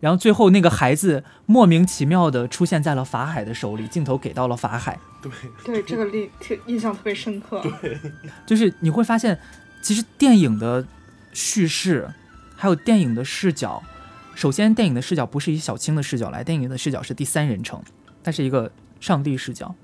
[0.00, 5.30] 然后最后那个孩子莫名其妙的出现在了法海的手里，镜头给到了法海，对，
[5.64, 7.60] 对这个印特印象特别深刻。
[7.82, 7.98] 对。
[8.46, 9.38] 就是你会发现，
[9.82, 10.86] 其实电影的
[11.32, 12.08] 叙事
[12.56, 13.82] 还有电影的视角
[14.34, 17.82] 首先电影的视角不是以小青的视角来，电影的视角是第三人称，
[18.22, 19.74] 它是一个上帝视角，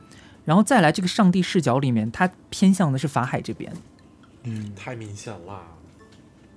[0.44, 3.72] 然后再来这个上帝视角里面，它偏向的是法海这边，
[4.42, 5.62] 嗯，太明显了。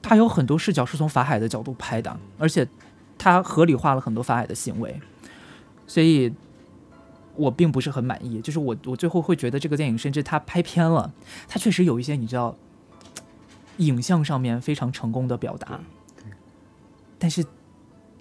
[0.02, 2.68] 它有很多视角是从法海的角度拍的，而且
[3.18, 5.02] 它合理化了很多法海的行为，
[5.86, 6.34] 所以
[7.36, 8.40] 我并不是很满意。
[8.42, 11.14] 就是我我最后会觉得这个电影甚至它拍偏了，
[11.48, 12.56] 它确实有一些你知道，
[13.78, 15.80] 影像上面非常成功的表达，
[17.20, 17.46] 但是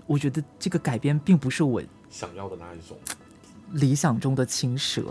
[0.06, 2.96] 我觉得这个改编并不是我想要的那一种，
[3.72, 5.02] 理想中的青蛇，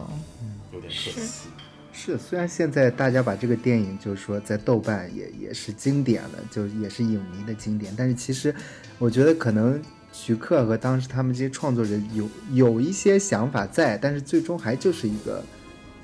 [0.41, 1.49] 嗯有点可惜。
[1.97, 8.53] 是，虽然现在大家把这个电影就是说在豆瓣也也是经典了，就也是影迷的经典，但是其实
[8.99, 9.81] 我觉得可能
[10.11, 15.41] 徐克和当时他们这些创作者有有一些想法在，但是最终还就是一个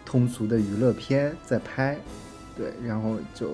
[0.06, 1.98] 通俗的娱乐片在拍，
[2.56, 3.54] 对，然后就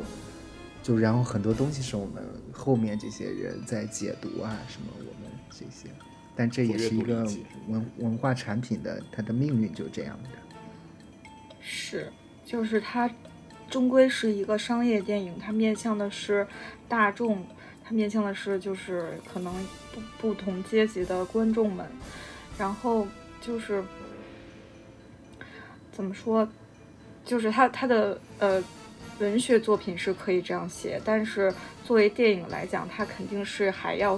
[0.84, 5.90] 就然后很多东西是我们后面这些人在解读啊什么我们这些，
[6.36, 7.28] 但这也是一个
[7.68, 10.30] 文文化产品的它的命运就这样的，
[11.62, 12.12] 是。
[12.46, 13.10] 就是它，
[13.70, 16.48] 终归是一个商业电影，它面向的是
[16.88, 17.46] 大众，
[17.84, 19.54] 它面向的是就是可能
[19.94, 21.86] 不不同阶级的观众们。
[22.58, 23.06] 然后
[23.42, 23.84] 就是
[25.92, 26.48] 怎么说，
[27.26, 28.64] 就是它它的呃
[29.20, 31.54] 文学作品是可以这样写，但是
[31.84, 34.18] 作为电影来讲，它肯定是还要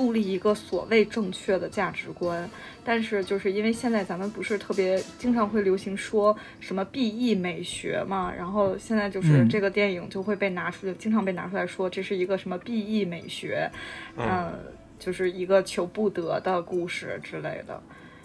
[0.00, 2.48] 树立一个所谓正确的价值观。
[2.82, 13.70] 但是就是因为现在咱们不是特别经常会流行说什么 B E 美学嘛，然后现在就是这个电影就会被拿出来，经常被拿出来说这是一个什么 B E 美学，
[14.16, 14.50] 嗯，
[14.98, 17.82] 就是一个求不得的故事之类的。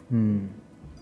[0.08, 0.48] 嗯，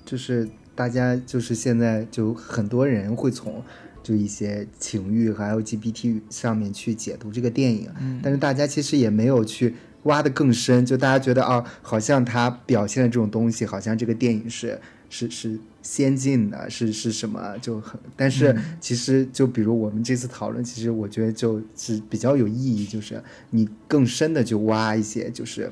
[0.04, 3.64] 就是大家就是现在就很多人会从
[4.02, 9.76] 就一些情欲和 L G B T 上面去解读这个电影，但是大家其实也没有去。
[10.04, 14.80] 挖的更深，就大家觉得啊，好像他表现的这种东西，好像这个电影是
[15.10, 25.72] 是是先进的，是是什么就很，但是其实就比如我们这次讨论，其实我觉得就是比较有意义，就是你更深的去挖一些，就是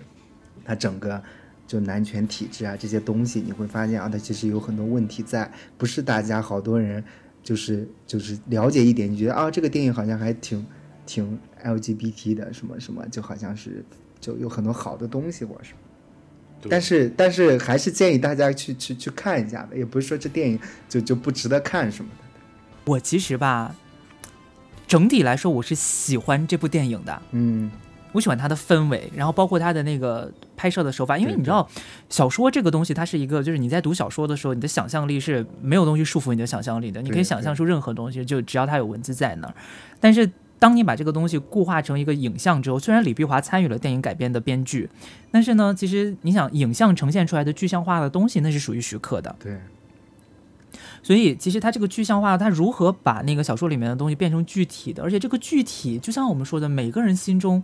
[0.63, 1.21] 它整个
[1.67, 7.03] 就男权体制啊这些东西，你会发现啊，它其实有很多问题在，不是大家好多人
[7.43, 10.65] 就是就是了解一点，你觉得啊这个电影好像还挺
[11.05, 13.83] 挺 LGBT 的什么什么，就好像是。
[14.21, 15.73] 就有很多好的东西，或者是，
[16.69, 22.29] 但是但是还是建议大家去去去看一下的，也不是说这电影就就不值得看什么的。
[22.85, 23.75] 我其实吧，
[24.87, 27.71] 整体来说我是喜欢这部电影的，嗯，
[28.11, 31.67] 我喜欢它的氛围，然后包括它的那个拍摄的手法，因为你知道
[32.07, 39.55] 小说这个东西，它是一个就是你在读小说的时候，你的想象力是没有东西束缚你的想象力的，你可以想象出任何东西，就只要它有文字在那儿，
[39.99, 40.29] 但是。
[40.61, 44.87] 当你把这个东西固化成一个影像之后，虽然李碧华参与了电影改编的编剧，
[45.31, 49.35] 但是呢，其实你想，影像呈现出来的具象化的东西，那是属于徐克的。
[49.39, 49.59] 对。
[51.01, 55.01] 所以，其实他这个具象化，他如何把那个小说里面的东西变成具体的？
[55.01, 57.63] 而且这个具体，就像我们说的，每个人心中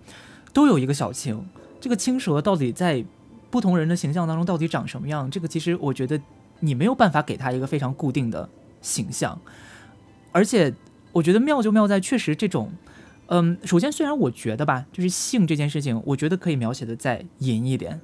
[0.52, 1.45] 都有一个小青。
[1.80, 3.06] 这个青蛇到底在
[3.52, 5.30] 不同人的形象当中到底长什么样？
[5.30, 6.20] 这个其实我觉得
[6.62, 8.50] 你没有办法给他一个非常固定的
[8.82, 9.39] 形象。
[10.32, 10.74] 而且，
[11.12, 12.72] 我觉得妙就妙在确实这种。
[13.28, 17.99] 嗯，首先，虽然我觉得吧，就是性这件事情，我觉得可以描写的再隐一点，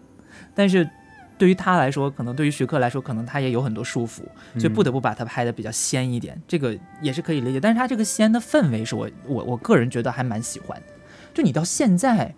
[0.53, 0.89] 但是
[1.37, 4.21] 对于他来说，可能对于徐克来说，可能他也有很多束缚，
[4.59, 7.59] 所以不得不把它拍的比较仙一点，这个也是可以理解。
[7.59, 10.87] 但是他这个仙的氛围，是我我我个人觉得还蛮喜欢的。
[11.33, 12.35] 就你到现在，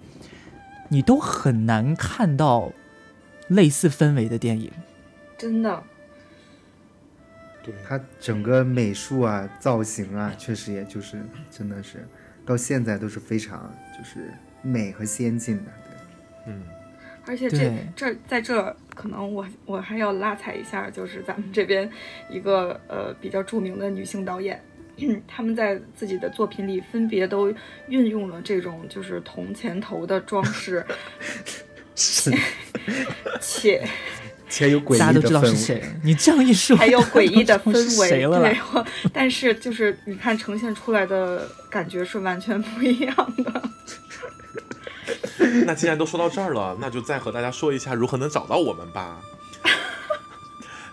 [0.90, 2.72] 你都很难看到
[3.48, 4.72] 类似氛围的电影，
[5.38, 5.84] 真的。
[7.64, 11.20] 对，他整个美术啊、造型啊，确实也就是
[11.50, 12.08] 真的是。
[12.46, 14.32] 到现在都是非常就是
[14.62, 16.64] 美和先进的，对，嗯，
[17.26, 21.90] 而且这这在这可能我我还要拉踩一下，就是咱们这边
[22.30, 24.62] 一个呃比较著名的女性导演，
[25.28, 27.54] 他们在自己的作品里分别都
[27.88, 30.86] 运用了这种就是铜钱头的装饰，
[31.96, 32.32] 是，
[33.42, 33.88] 且。
[34.50, 35.84] 且有诡异的大家都知道是谁。
[36.04, 38.58] 你这样一说，还有诡异的氛围，对。
[39.12, 43.62] 但是就是你看呈现出来的感觉是完全不一样的。
[45.66, 49.20] 那既然都说到这儿了，那就再和大家说一下如何能找到我们吧。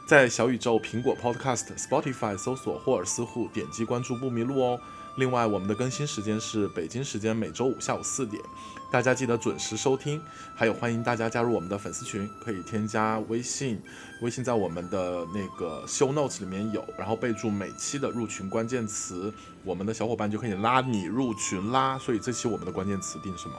[0.05, 4.80] 在小宇宙、苹果 Podcast、Spotify 搜索霍尔斯户，点击关注不迷路哦。
[5.17, 8.43] 另外，我们的更新时间是北京时间每周五下午四点。
[8.91, 10.21] 大家记得准时收听，
[10.55, 13.81] 还有欢迎大家加入我们的粉丝群，可以添加微信，
[14.21, 19.33] 微信在我们的那个 show notes 里面有，然后备注每期的入群关键词，
[19.65, 21.99] 我们的小伙伴就可以拉你入群啦。
[21.99, 23.55] 所以这期我们的关键词定什么？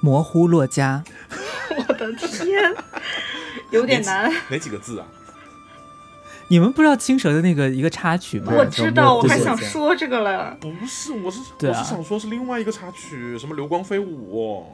[0.00, 1.04] 模糊洛家，
[1.88, 2.74] 我的天，
[3.70, 4.32] 有点难。
[4.48, 5.06] 哪几个字啊？
[6.52, 8.52] 你们不知道青蛇的那个一个插曲吗？
[8.54, 10.54] 我知道，我还想说这个了。
[10.60, 14.66] 不是，我是、啊我是想说是另外一个插曲，什么流光飞舞。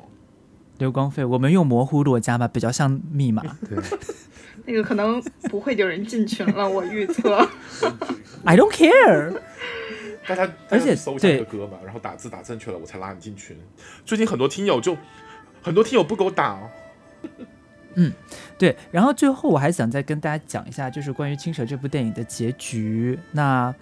[0.78, 3.44] 流光飞，我们用模糊洛家吧，比较像密码。
[3.68, 3.78] 对，
[4.66, 7.48] 那个可能不会有人进群了，我预测。
[8.44, 9.38] I don't care。
[10.26, 13.56] 大家而且搜一下这个歌嘛，然后打字打正确了，我才拉你进群。
[14.04, 14.96] 最近很多听友就
[15.62, 16.70] 很多听友不给我打哦。
[18.00, 18.12] 嗯
[18.56, 23.18] 对，然后最后我还想再跟大家讲一下，就是关于《青蛇》这部电影的结局。
[23.32, 23.74] 那，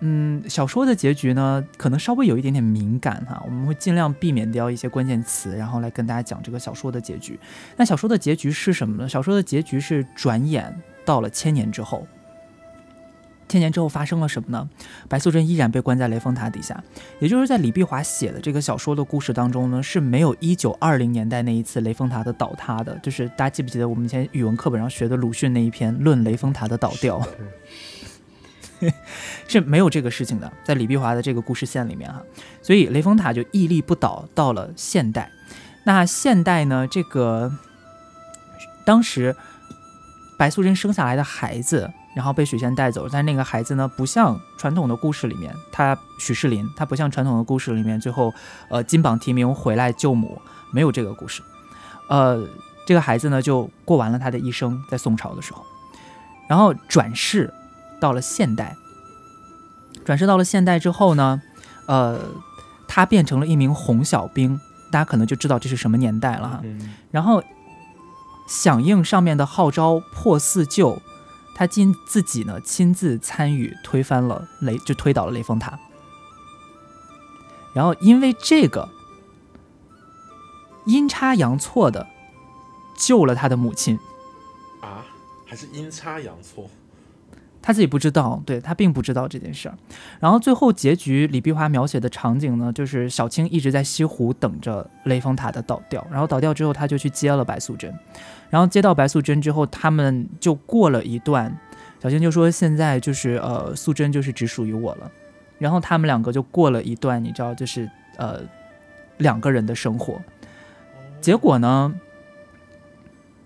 [0.00, 7.38] 嗯，小说的结局呢，可能稍微有一点点敏感哈，我们会尽量避免掉一些关键词，然后来跟大家讲这个小说的结局。
[7.76, 9.08] 那小说的结局是什么呢？
[9.08, 12.06] 小说的结局是转眼到了千年之后。
[13.48, 14.68] 千年之后发生了什么呢？
[15.08, 16.82] 白素贞依然被关在雷峰塔底下，
[17.18, 22.98] 也就是在李碧华写的这个小说的故事当中呢，是没有一九二零年代那一次雷峰塔的倒塌的。
[23.02, 27.20] 就是大家记不记得我们以前语文课本上学的鲁迅那一篇《论雷峰塔的倒掉》，
[29.48, 32.22] 是没有这个事情的，在李碧华的这个故事线里面哈，
[32.62, 35.30] 所以雷峰塔就屹立不倒到了现代。
[35.84, 37.50] 那现代呢，这个
[38.84, 39.34] 当时
[40.38, 48.34] 白素贞生下来的孩子，然后被许仙带走，但那个孩子呢，不像传统的故事里面，他许仕林，他不像传统的故事里面最后
[48.68, 50.42] 呃金榜题名回来救母，
[50.72, 51.42] 没有这个故事。
[52.08, 52.44] 呃，
[52.84, 55.64] 这个孩子呢就过完了他的一生，在宋朝的时候，
[56.48, 57.54] 然后转世
[58.00, 58.76] 到了现代。
[60.04, 61.40] 转世到了现代之后呢，
[61.86, 62.18] 呃，
[62.88, 64.60] 他变成了一名红小兵，
[64.90, 66.60] 大家可能就知道这是什么年代了哈。
[66.64, 67.40] 嗯，然后
[68.48, 71.00] 响应上面的号召，破四旧，
[71.58, 75.76] 他亲自己呢亲自参与推翻了雷，就推倒了雷峰塔。
[77.74, 78.88] 然后因为这个
[80.86, 82.06] 阴差阳错的
[82.96, 83.98] 救了他的母亲，
[84.80, 85.04] 啊，
[85.44, 86.70] 还是阴差阳错。
[87.60, 89.76] 他自己不知道，对他并不知道这件事儿。
[90.20, 97.92] 然后最后结局，李碧华描写的场景呢，就是小青一直在西湖等着雷峰塔的倒掉，然后倒掉之后，他就去接了白素贞，
[98.50, 101.58] 然后接到白素贞之后，他们就过了一段，
[102.02, 105.10] 小青就说现在就是呃，素贞就是只属于我了，
[105.58, 108.40] 然后他们两个就过了一段，你知道，就是呃
[109.18, 110.20] 两个人的生活。
[111.20, 111.94] 结果呢，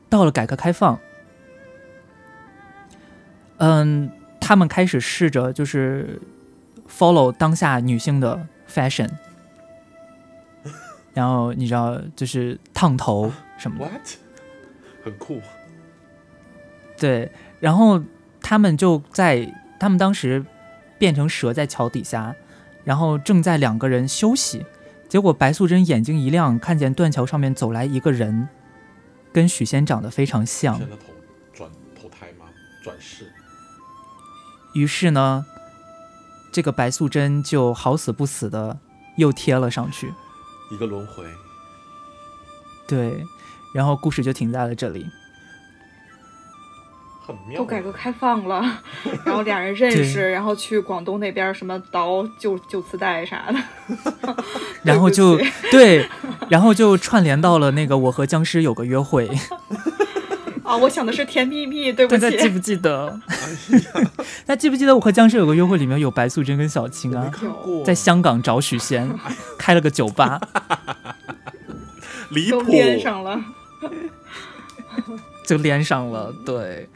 [0.08, 0.98] 到了改革开放。
[3.58, 6.20] 嗯，他们开始试着就是
[6.88, 9.08] follow 当下女性的 fashion，
[11.14, 14.21] 然后你知道就是烫头什么的，What？
[15.04, 15.40] 很酷。
[16.98, 17.30] 对，
[17.60, 18.02] 然后
[18.40, 20.44] 他们就在他们当时
[20.98, 22.34] 变成蛇在桥底下，
[22.84, 24.64] 然后正在两个人休息，
[25.08, 28.48] 结果白素贞眼睛一亮，看见断桥上面走来一个人，
[29.32, 31.12] 跟许仙长得非常像，现在投
[31.52, 32.46] 转投胎吗？
[32.84, 33.32] 转世。
[34.74, 35.44] 于是呢，
[36.52, 38.78] 这个白素贞就好死不死的
[39.16, 40.12] 又贴了上去。
[40.70, 41.24] 一个轮回。
[42.86, 43.24] 对，
[43.72, 45.06] 然后故事就停在了这里。
[47.24, 47.58] 很妙。
[47.58, 48.80] 都改革开放了，
[49.24, 54.34] 然后俩人认识，然后去广东那边什么倒旧旧磁带啥的，
[54.82, 56.08] 然后就对 对，
[56.48, 59.28] 然后就串联到了那个《我和僵尸有个约会》。
[60.64, 63.20] 啊，我想的是甜蜜蜜，对不大家记起，不记得？
[64.46, 67.30] 那记不记得《我和僵尸有个约会》里面有白素贞跟小青啊，
[67.84, 69.12] 在香港找许仙，
[69.58, 70.40] 开了个酒吧。
[72.30, 72.60] 离谱。
[72.60, 73.40] 都连上了。
[75.46, 76.88] 就连上了，对，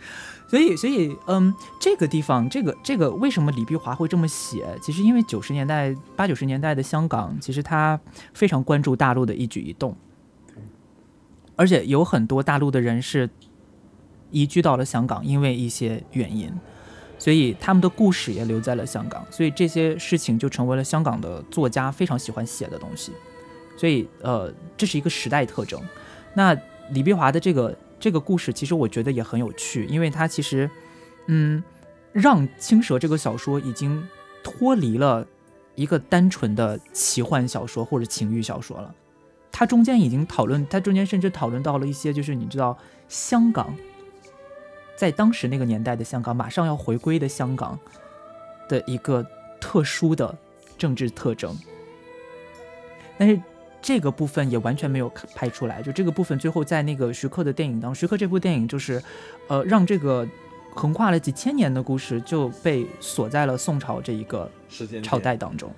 [0.49, 4.66] 所以所以嗯，这个地方，这个这个为什么李碧华会这么写？
[4.80, 7.99] 其实因为九十年代八九十年代的香港，其实他
[8.34, 9.97] 非常关注大陆的一举一动，
[11.57, 13.28] 而且有很多大陆的人是
[14.30, 16.53] 移居到了香港，因为一些原因，
[17.18, 23.12] 所以他们的故事也留在了香港，所以这些事情就成为了香港的作家非常喜欢写的东西，
[23.76, 25.80] 所以呃，这是一个时代特征。
[26.34, 26.57] 那
[26.91, 30.70] 李碧华的这个这个故事，其实我觉得也很有趣，因为它其实，
[31.26, 31.62] 嗯，
[32.12, 34.07] 让《青蛇》这个小说已经
[34.43, 35.26] 脱离了
[35.74, 38.95] 一个单纯的奇幻小说或者情欲小说了。
[39.51, 42.76] 它中间已经讨论，它中间甚至讨论到了一些，就是你知道，
[43.09, 43.74] 香港
[44.95, 47.78] 在当时那个年代的香港，马上要回归的香港
[48.68, 49.26] 的一个
[49.59, 50.37] 特殊的
[50.76, 51.57] 政治特征。
[53.18, 53.41] 但是
[53.87, 59.01] 这个部分也完全没有拍出来，就这个部分最后在那个徐克的电影当中，徐克这部电影就是，
[59.47, 60.26] 呃，让这个
[60.74, 64.51] 横跨了几千年的故事就被锁在了宋朝这一个
[65.05, 65.72] 朝代当中。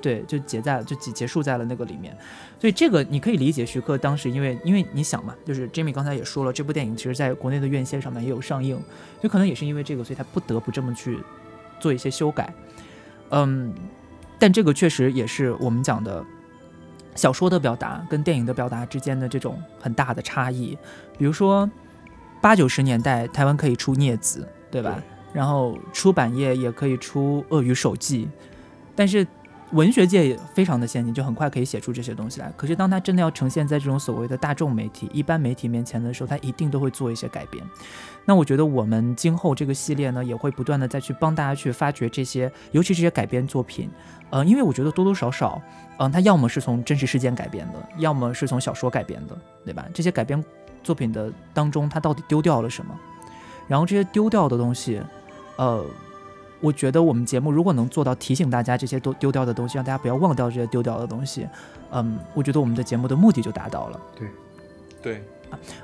[0.00, 2.16] 对，就结在就结结束在了那个里面。
[2.58, 8.80] 所以这个你可以理解，徐克当时因为因为你想嘛，就是 Jimmy 刚才也说了，这部电影其实在国内的院线上面也有上映，
[9.22, 11.18] 就可能也是因为这个，所以他不得不这么去
[11.78, 12.50] 做一些修改。
[13.28, 13.74] 嗯，
[14.38, 16.24] 但这个确实也是我们讲的
[17.16, 20.76] 小说的表达跟电影的表达之间的这种很大的差异。
[21.18, 21.68] 比如说
[22.40, 24.42] 八九十年代台湾可以出《孽子》，
[24.72, 25.02] 对吧？
[25.32, 28.26] 然后出版业也可以出《鳄鱼手记》，
[28.94, 29.26] 但是
[29.72, 32.52] 文学界也非常的先进，就很快可以写出这些东西来。
[32.56, 37.64] 可是当它真的要呈现在这种所谓的大众媒体、一般媒体面前的时候，它一定都会做一些改变。
[38.24, 43.90] 那我觉得我们今后这个系列呢，也会不断的再去帮大家去发掘这些，尤其这些改编作品。
[44.30, 45.60] 呃，因为我觉得多多少少，
[45.98, 49.84] 嗯，它要么是从真实事件改编的，要么是从小说改编的，对吧？
[49.92, 50.42] 这些改编
[50.84, 52.94] 作品的当中，它到底丢掉了什么？
[53.66, 55.02] 然后这些丢掉的东西。
[55.56, 55.82] 呃，
[56.60, 61.46] 我觉得我们节目如果能做到提醒大家这些都丢掉的东西，让大家不要忘掉这些丢掉的东西，
[61.90, 64.00] 嗯，我觉得我们的节目的目的就达到了。
[64.18, 64.28] 对，
[65.02, 65.22] 对，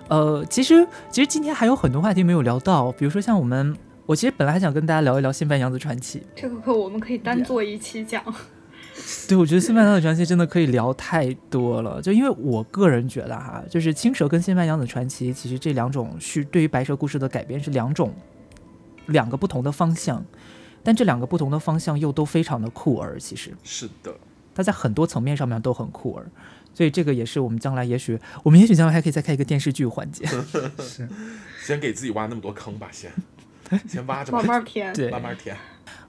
[0.08, 8.22] 呃，其实其实今天还有很多话题没有聊到，比如说像我们，我其实本来还想跟大家聊一聊《新白娘子传奇》，这个课我们可以单做一期讲。
[9.28, 18.10] 对，我觉得《新白娘子传奇》真的可以聊太多了，就因为我个人觉得哈，就是《青蛇》跟《新白娘子传奇》，其实这两种是对于白蛇故事的改编是两种。
[19.06, 20.24] 两个不同的方向，
[20.82, 23.18] 但这两个不同的方向又都非常的酷儿。
[23.18, 23.52] 其实。
[23.62, 24.14] 是的，
[24.54, 26.26] 它在很多层面上面都很酷儿，
[26.74, 30.26] 所以这个也是我们将来也许，我们也许将来还可以再开一个电视剧环节。
[30.78, 31.08] 是，
[31.62, 33.10] 先给自己挖那么多坑吧，先。
[33.88, 35.56] 先挖着，慢慢填，对，慢慢填。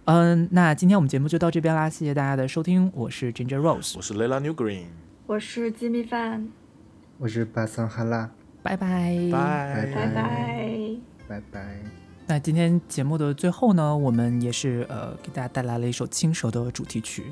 [0.04, 4.88] 嗯，那今天我们节目就到这边啦，谢谢大家的收听，我是 Ginger Rose，我是 Lela New Green，
[5.28, 6.50] 我是鸡米范，
[7.18, 8.30] 我是巴桑哈拉，
[8.62, 8.76] 拜。
[8.76, 9.92] 拜，拜。
[9.96, 10.70] 拜拜。
[11.26, 12.03] 拜拜。
[12.34, 17.22] 那今天节目的最后呢，我们也是呃给大家带来了一首《青蛇》的主题曲《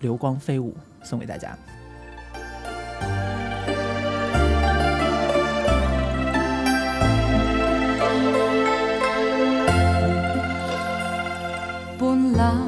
[0.00, 0.74] 流光飞舞》，
[1.06, 1.54] 送给大家。
[11.98, 12.67] 半冷